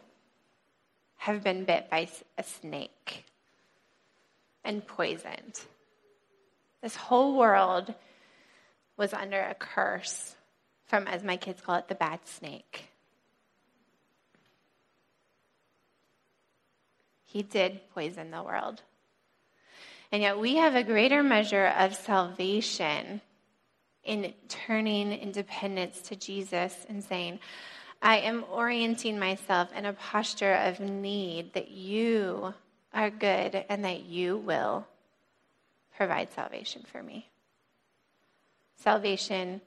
have 1.18 1.44
been 1.44 1.66
bit 1.66 1.90
by 1.90 2.10
a 2.38 2.44
snake 2.44 3.26
and 4.64 4.86
poisoned. 4.86 5.62
This 6.82 6.96
whole 6.96 7.38
world 7.38 7.94
was 8.98 9.14
under 9.14 9.40
a 9.42 9.56
curse 9.56 10.36
from, 10.86 11.08
as 11.08 11.24
my 11.24 11.38
kids 11.38 11.62
call 11.62 11.76
it, 11.76 11.88
the 11.88 11.96
bad 11.96 12.20
snake. 12.26 12.86
He 17.26 17.44
did 17.44 17.82
poison 17.94 18.32
the 18.32 18.42
world. 18.44 18.82
And 20.12 20.22
yet 20.22 20.40
we 20.40 20.56
have 20.56 20.76
a 20.76 20.84
greater 20.84 21.22
measure 21.22 21.68
of 21.68 21.96
salvation 21.96 23.22
in 24.04 24.34
turning 24.48 25.12
independence 25.12 26.02
to 26.02 26.16
Jesus 26.16 26.86
and 26.88 27.04
saying, 27.04 27.40
I 28.02 28.20
am 28.20 28.46
orienting 28.50 29.20
myself 29.20 29.70
in 29.76 29.86
a 29.86 29.94
posture 29.94 30.54
of 30.54 30.80
need 30.80 31.54
that 31.54 31.70
you 31.70 32.54
are 32.94 33.10
good 33.10 33.66
and 33.70 33.84
that 33.84 34.06
you 34.06 34.38
will 34.38 34.88
provide 35.96 36.32
salvation 36.32 36.86
for 36.90 37.04
me. 37.04 37.30
Salvation 38.78 39.62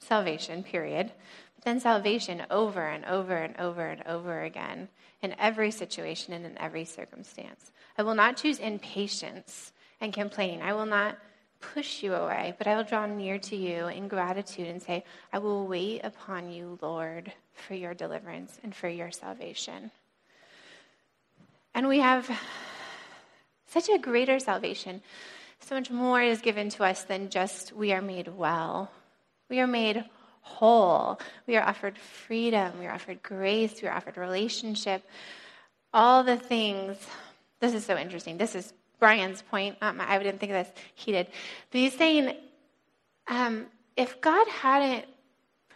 salvation, 0.00 0.62
period. 0.62 1.12
But 1.54 1.64
then 1.64 1.80
salvation 1.80 2.42
over 2.50 2.86
and 2.86 3.04
over 3.04 3.36
and 3.36 3.56
over 3.58 3.86
and 3.86 4.02
over 4.06 4.42
again 4.42 4.88
in 5.22 5.34
every 5.38 5.70
situation 5.70 6.32
and 6.32 6.44
in 6.44 6.58
every 6.58 6.84
circumstance. 6.84 7.70
I 7.98 8.02
will 8.02 8.14
not 8.14 8.36
choose 8.36 8.58
impatience 8.58 9.72
and 10.00 10.12
complaining. 10.12 10.62
I 10.62 10.72
will 10.72 10.86
not 10.86 11.18
push 11.60 12.02
you 12.02 12.14
away, 12.14 12.54
but 12.58 12.66
I 12.66 12.76
will 12.76 12.84
draw 12.84 13.06
near 13.06 13.38
to 13.38 13.56
you 13.56 13.86
in 13.88 14.08
gratitude 14.08 14.68
and 14.68 14.82
say, 14.82 15.04
I 15.32 15.38
will 15.38 15.66
wait 15.66 16.00
upon 16.04 16.50
you, 16.50 16.78
Lord, 16.80 17.32
for 17.52 17.74
your 17.74 17.94
deliverance 17.94 18.58
and 18.62 18.74
for 18.74 18.88
your 18.88 19.10
salvation. 19.10 19.90
And 21.74 21.88
we 21.88 22.00
have 22.00 22.30
such 23.66 23.88
a 23.88 23.98
greater 23.98 24.38
salvation. 24.38 25.02
So 25.60 25.74
much 25.74 25.90
more 25.90 26.22
is 26.22 26.40
given 26.40 26.70
to 26.70 26.84
us 26.84 27.04
than 27.04 27.30
just 27.30 27.72
we 27.72 27.92
are 27.92 28.02
made 28.02 28.28
well 28.28 28.90
we 29.50 29.58
are 29.58 29.66
made 29.66 30.04
whole. 30.42 31.20
We 31.46 31.56
are 31.56 31.68
offered 31.68 31.98
freedom. 31.98 32.78
We 32.78 32.86
are 32.86 32.94
offered 32.94 33.22
grace. 33.22 33.82
We 33.82 33.88
are 33.88 33.94
offered 33.94 34.16
relationship. 34.16 35.02
all 35.92 36.22
the 36.22 36.36
things. 36.36 36.96
This 37.58 37.74
is 37.74 37.84
so 37.84 37.98
interesting. 37.98 38.38
This 38.38 38.54
is 38.54 38.72
Brian's 39.00 39.42
point. 39.42 39.76
Um, 39.80 40.00
I 40.00 40.18
didn't 40.18 40.38
think 40.38 40.52
of 40.52 40.66
this. 40.66 40.74
He 40.94 41.10
did. 41.10 41.26
But 41.70 41.78
he's 41.78 41.96
saying 41.96 42.36
um, 43.26 43.66
if 43.96 44.20
God 44.20 44.46
hadn't 44.48 45.06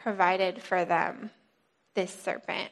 provided 0.02 0.62
for 0.62 0.84
them 0.84 1.30
this 1.94 2.14
serpent, 2.14 2.70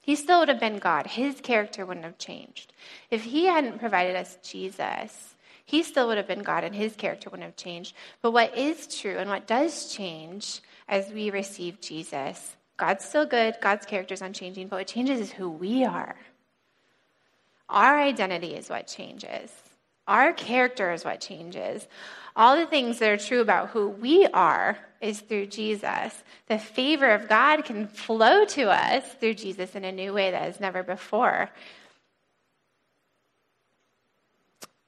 he 0.00 0.16
still 0.16 0.40
would 0.40 0.48
have 0.48 0.60
been 0.60 0.78
God. 0.78 1.06
His 1.06 1.40
character 1.40 1.84
wouldn't 1.84 2.06
have 2.06 2.18
changed. 2.18 2.72
If 3.10 3.22
he 3.22 3.46
hadn't 3.46 3.78
provided 3.78 4.16
us 4.16 4.38
Jesus, 4.42 5.34
he 5.64 5.82
still 5.82 6.08
would 6.08 6.16
have 6.16 6.26
been 6.26 6.42
God 6.42 6.64
and 6.64 6.74
his 6.74 6.96
character 6.96 7.30
wouldn't 7.30 7.46
have 7.46 7.56
changed. 7.56 7.94
But 8.20 8.32
what 8.32 8.56
is 8.56 8.86
true 8.86 9.16
and 9.16 9.30
what 9.30 9.46
does 9.46 9.92
change 9.92 10.60
as 10.88 11.10
we 11.10 11.30
receive 11.30 11.80
Jesus, 11.80 12.56
God's 12.76 13.04
still 13.04 13.26
good, 13.26 13.56
God's 13.60 13.86
character 13.86 14.14
is 14.14 14.22
unchanging, 14.22 14.68
but 14.68 14.80
what 14.80 14.86
changes 14.88 15.20
is 15.20 15.32
who 15.32 15.48
we 15.48 15.84
are. 15.84 16.16
Our 17.68 17.98
identity 17.98 18.54
is 18.54 18.68
what 18.68 18.88
changes. 18.88 19.50
Our 20.06 20.32
character 20.32 20.92
is 20.92 21.04
what 21.04 21.20
changes. 21.20 21.86
All 22.34 22.56
the 22.56 22.66
things 22.66 22.98
that 22.98 23.10
are 23.10 23.16
true 23.16 23.40
about 23.40 23.70
who 23.70 23.88
we 23.88 24.26
are 24.26 24.78
is 25.00 25.20
through 25.20 25.46
Jesus. 25.46 26.22
The 26.46 26.58
favor 26.58 27.10
of 27.10 27.28
God 27.28 27.64
can 27.64 27.88
flow 27.88 28.44
to 28.46 28.70
us 28.70 29.04
through 29.14 29.34
Jesus 29.34 29.74
in 29.74 29.84
a 29.84 29.92
new 29.92 30.12
way 30.12 30.30
that 30.30 30.42
has 30.42 30.60
never 30.60 30.82
before. 30.82 31.50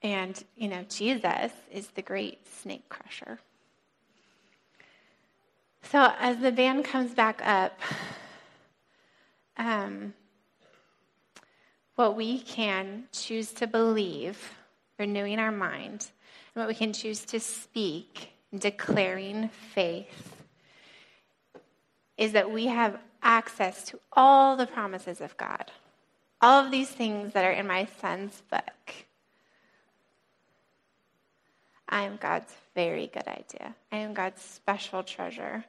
And, 0.02 0.42
you 0.56 0.68
know, 0.68 0.84
Jesus 0.88 1.52
is 1.72 1.88
the 1.88 2.02
great 2.02 2.46
snake 2.60 2.88
crusher. 2.88 3.38
So 5.90 6.12
as 6.18 6.38
the 6.38 6.52
band 6.52 6.84
comes 6.84 7.14
back 7.14 7.40
up, 7.44 7.78
um, 9.56 10.14
what 11.94 12.16
we 12.16 12.40
can 12.40 13.04
choose 13.12 13.52
to 13.52 13.66
believe, 13.66 14.54
renewing 14.98 15.38
our 15.38 15.52
mind, 15.52 16.06
and 16.54 16.62
what 16.62 16.68
we 16.68 16.74
can 16.74 16.92
choose 16.92 17.24
to 17.26 17.40
speak, 17.40 18.30
declaring 18.56 19.48
faith, 19.48 20.44
is 22.16 22.32
that 22.32 22.50
we 22.50 22.66
have 22.66 22.98
access 23.22 23.84
to 23.86 23.98
all 24.12 24.56
the 24.56 24.66
promises 24.66 25.20
of 25.20 25.36
God. 25.36 25.72
All 26.40 26.64
of 26.64 26.70
these 26.70 26.90
things 26.90 27.32
that 27.32 27.44
are 27.44 27.50
in 27.50 27.66
my 27.66 27.88
son's 28.00 28.42
book. 28.50 28.94
I 31.88 32.02
am 32.02 32.16
God's 32.16 32.52
very 32.74 33.06
good 33.06 33.26
idea. 33.26 33.74
I 33.90 33.96
am 33.98 34.14
God's 34.14 34.42
special 34.42 35.02
treasure. 35.02 35.64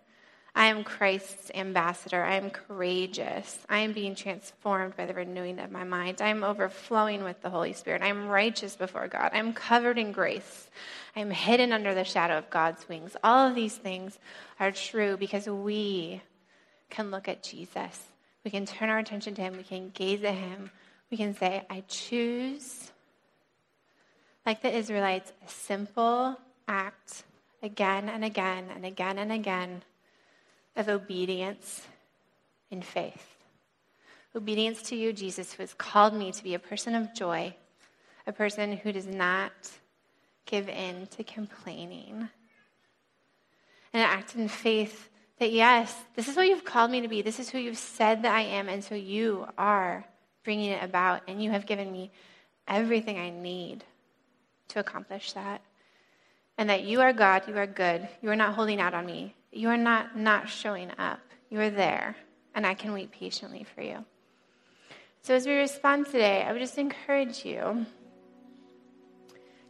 I 0.57 0.67
am 0.67 0.85
Christ's 0.85 1.51
ambassador. 1.53 2.23
I 2.23 2.35
am 2.35 2.49
courageous. 2.49 3.59
I 3.67 3.79
am 3.79 3.91
being 3.91 4.15
transformed 4.15 4.95
by 4.95 5.05
the 5.05 5.13
renewing 5.13 5.59
of 5.59 5.69
my 5.69 5.83
mind. 5.83 6.21
I 6.21 6.29
am 6.29 6.45
overflowing 6.45 7.25
with 7.25 7.41
the 7.41 7.49
Holy 7.49 7.73
Spirit. 7.73 8.01
I 8.01 8.07
am 8.07 8.29
righteous 8.29 8.77
before 8.77 9.09
God. 9.09 9.31
I 9.33 9.39
am 9.39 9.51
covered 9.51 9.97
in 9.97 10.13
grace. 10.13 10.69
I 11.13 11.19
am 11.19 11.29
hidden 11.29 11.73
under 11.73 11.93
the 11.93 12.05
shadow 12.05 12.37
of 12.37 12.49
God's 12.49 12.87
wings. 12.87 13.17
All 13.21 13.49
of 13.49 13.55
these 13.55 13.75
things 13.75 14.17
are 14.57 14.71
true 14.71 15.17
because 15.17 15.45
we 15.45 16.21
can 16.89 17.11
look 17.11 17.27
at 17.27 17.43
Jesus. 17.43 18.05
We 18.45 18.51
can 18.51 18.65
turn 18.65 18.87
our 18.87 18.99
attention 18.99 19.35
to 19.35 19.41
him. 19.41 19.57
We 19.57 19.63
can 19.63 19.89
gaze 19.89 20.23
at 20.23 20.35
him. 20.35 20.71
We 21.11 21.17
can 21.17 21.35
say, 21.35 21.65
I 21.69 21.83
choose, 21.89 22.91
like 24.45 24.61
the 24.61 24.73
Israelites, 24.73 25.33
a 25.45 25.49
simple 25.49 26.39
act 26.65 27.23
again 27.61 28.07
and 28.07 28.23
again 28.23 28.69
and 28.73 28.85
again 28.85 29.17
and 29.17 29.33
again 29.33 29.83
of 30.75 30.89
obedience 30.89 31.81
in 32.69 32.81
faith. 32.81 33.35
Obedience 34.35 34.81
to 34.83 34.95
you, 34.95 35.13
Jesus, 35.13 35.53
who 35.53 35.63
has 35.63 35.73
called 35.73 36.13
me 36.13 36.31
to 36.31 36.43
be 36.43 36.55
a 36.55 36.59
person 36.59 36.93
of 36.93 37.13
joy, 37.13 37.55
a 38.27 38.33
person 38.33 38.73
who 38.73 38.91
does 38.91 39.07
not 39.07 39.51
give 40.45 40.67
in 40.67 41.07
to 41.07 41.23
complaining. 41.23 42.29
And 43.93 44.03
act 44.03 44.35
in 44.35 44.49
faith 44.49 45.09
that, 45.39 45.51
yes, 45.51 45.95
this 46.15 46.27
is 46.27 46.35
what 46.35 46.47
you've 46.47 46.65
called 46.65 46.91
me 46.91 47.01
to 47.01 47.07
be. 47.07 47.21
This 47.21 47.39
is 47.39 47.49
who 47.49 47.57
you've 47.57 47.77
said 47.77 48.23
that 48.23 48.35
I 48.35 48.41
am. 48.41 48.67
And 48.67 48.83
so 48.83 48.95
you 48.95 49.47
are 49.57 50.05
bringing 50.43 50.71
it 50.71 50.83
about. 50.83 51.21
And 51.27 51.41
you 51.41 51.51
have 51.51 51.65
given 51.65 51.91
me 51.91 52.11
everything 52.67 53.17
I 53.17 53.29
need 53.29 53.83
to 54.69 54.79
accomplish 54.79 55.31
that. 55.33 55.61
And 56.57 56.69
that 56.69 56.83
you 56.83 57.01
are 57.01 57.13
God, 57.13 57.47
you 57.47 57.57
are 57.57 57.67
good, 57.67 58.07
you 58.21 58.29
are 58.29 58.35
not 58.35 58.55
holding 58.55 58.79
out 58.79 58.93
on 58.93 59.05
me, 59.05 59.33
you 59.55 59.69
are 59.69 59.77
not 59.77 60.17
not 60.17 60.49
showing 60.49 60.91
up. 60.97 61.21
You 61.49 61.61
are 61.61 61.69
there, 61.69 62.17
and 62.53 62.67
I 62.67 62.73
can 62.73 62.91
wait 62.93 63.11
patiently 63.11 63.65
for 63.73 63.81
you. 63.81 64.03
So, 65.21 65.33
as 65.33 65.47
we 65.47 65.53
respond 65.53 66.07
today, 66.07 66.43
I 66.43 66.51
would 66.51 66.61
just 66.61 66.77
encourage 66.77 67.45
you 67.45 67.85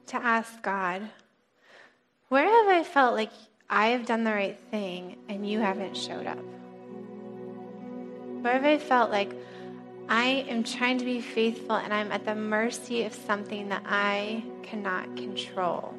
to 0.07 0.17
ask 0.17 0.61
God, 0.61 1.03
where 2.29 2.45
have 2.45 2.67
I 2.67 2.83
felt 2.83 3.13
like 3.13 3.31
I 3.69 3.87
have 3.87 4.05
done 4.05 4.23
the 4.23 4.31
right 4.31 4.59
thing 4.71 5.17
and 5.29 5.49
you 5.49 5.59
haven't 5.59 5.95
showed 5.95 6.25
up? 6.25 6.43
Where 8.41 8.53
have 8.53 8.65
I 8.65 8.77
felt 8.77 9.11
like 9.11 9.33
I 10.09 10.45
am 10.47 10.63
trying 10.63 10.97
to 10.97 11.05
be 11.05 11.21
faithful 11.21 11.75
and 11.75 11.93
I'm 11.93 12.11
at 12.11 12.25
the 12.25 12.35
mercy 12.35 13.03
of 13.03 13.13
something 13.13 13.69
that 13.69 13.83
I 13.85 14.43
cannot 14.63 15.15
control? 15.15 15.93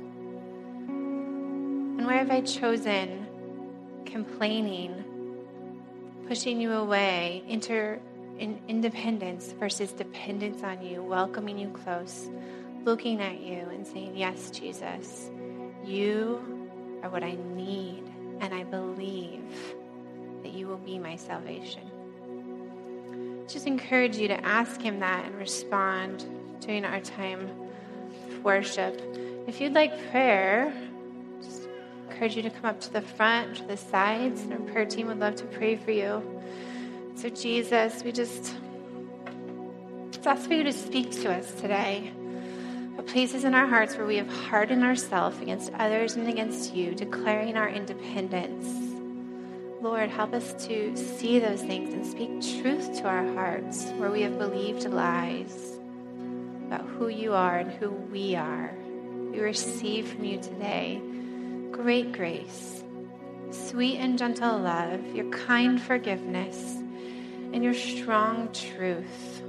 And 0.88 2.06
where 2.06 2.18
have 2.18 2.30
I 2.30 2.42
chosen 2.42 3.26
complaining, 4.16 5.04
pushing 6.26 6.58
you 6.58 6.72
away, 6.72 7.42
inter, 7.48 8.00
in 8.38 8.58
independence 8.66 9.52
versus 9.52 9.92
dependence 9.92 10.62
on 10.62 10.82
you, 10.82 11.02
welcoming 11.02 11.58
you 11.58 11.68
close, 11.68 12.30
looking 12.86 13.20
at 13.20 13.40
you 13.40 13.58
and 13.70 13.86
saying, 13.86 14.16
Yes, 14.16 14.50
Jesus, 14.50 15.28
you 15.84 16.40
are 17.02 17.10
what 17.10 17.22
I 17.22 17.36
need, 17.54 18.04
and 18.40 18.54
I 18.54 18.64
believe 18.64 19.52
that 20.42 20.54
you 20.54 20.66
will 20.66 20.78
be 20.78 20.98
my 20.98 21.16
salvation. 21.16 21.82
Just 23.46 23.66
encourage 23.66 24.16
you 24.16 24.28
to 24.28 24.46
ask 24.46 24.80
Him 24.80 25.00
that 25.00 25.26
and 25.26 25.34
respond 25.34 26.24
during 26.60 26.86
our 26.86 27.00
time 27.00 27.50
of 28.30 28.42
worship. 28.42 28.98
If 29.46 29.60
you'd 29.60 29.74
like 29.74 30.10
prayer, 30.10 30.72
encourage 32.16 32.34
you 32.34 32.42
to 32.42 32.48
come 32.48 32.64
up 32.64 32.80
to 32.80 32.90
the 32.94 33.02
front, 33.02 33.56
to 33.56 33.62
the 33.64 33.76
sides, 33.76 34.40
and 34.40 34.54
our 34.54 34.58
prayer 34.60 34.86
team 34.86 35.06
would 35.06 35.18
love 35.18 35.36
to 35.36 35.44
pray 35.44 35.76
for 35.76 35.90
you. 35.90 36.22
So, 37.14 37.28
Jesus, 37.28 38.02
we 38.02 38.10
just, 38.10 38.54
ask 40.24 40.48
for 40.48 40.54
you 40.54 40.64
to 40.64 40.72
speak 40.72 41.10
to 41.10 41.30
us 41.30 41.52
today. 41.60 42.10
What 42.94 43.06
places 43.06 43.44
in 43.44 43.54
our 43.54 43.66
hearts 43.66 43.98
where 43.98 44.06
we 44.06 44.16
have 44.16 44.28
hardened 44.28 44.82
ourselves 44.82 45.38
against 45.42 45.70
others 45.74 46.16
and 46.16 46.26
against 46.26 46.74
you, 46.74 46.94
declaring 46.94 47.58
our 47.58 47.68
independence. 47.68 48.66
Lord, 49.82 50.08
help 50.08 50.32
us 50.32 50.54
to 50.68 50.96
see 50.96 51.38
those 51.38 51.60
things 51.60 51.92
and 51.92 52.06
speak 52.06 52.62
truth 52.62 52.96
to 52.96 53.04
our 53.04 53.26
hearts 53.34 53.84
where 53.98 54.10
we 54.10 54.22
have 54.22 54.38
believed 54.38 54.88
lies 54.88 55.72
about 56.66 56.86
who 56.86 57.08
you 57.08 57.34
are 57.34 57.58
and 57.58 57.70
who 57.72 57.90
we 57.90 58.34
are. 58.36 58.74
We 59.30 59.38
receive 59.38 60.08
from 60.08 60.24
you 60.24 60.40
today 60.40 61.02
great 61.76 62.12
grace, 62.12 62.82
sweet 63.50 63.98
and 63.98 64.18
gentle 64.18 64.58
love, 64.58 65.04
your 65.14 65.30
kind 65.30 65.80
forgiveness, 65.80 66.56
and 67.52 67.62
your 67.62 67.74
strong 67.74 68.50
truth. 68.52 69.42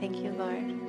Thank 0.00 0.16
you, 0.16 0.32
Lord. 0.32 0.83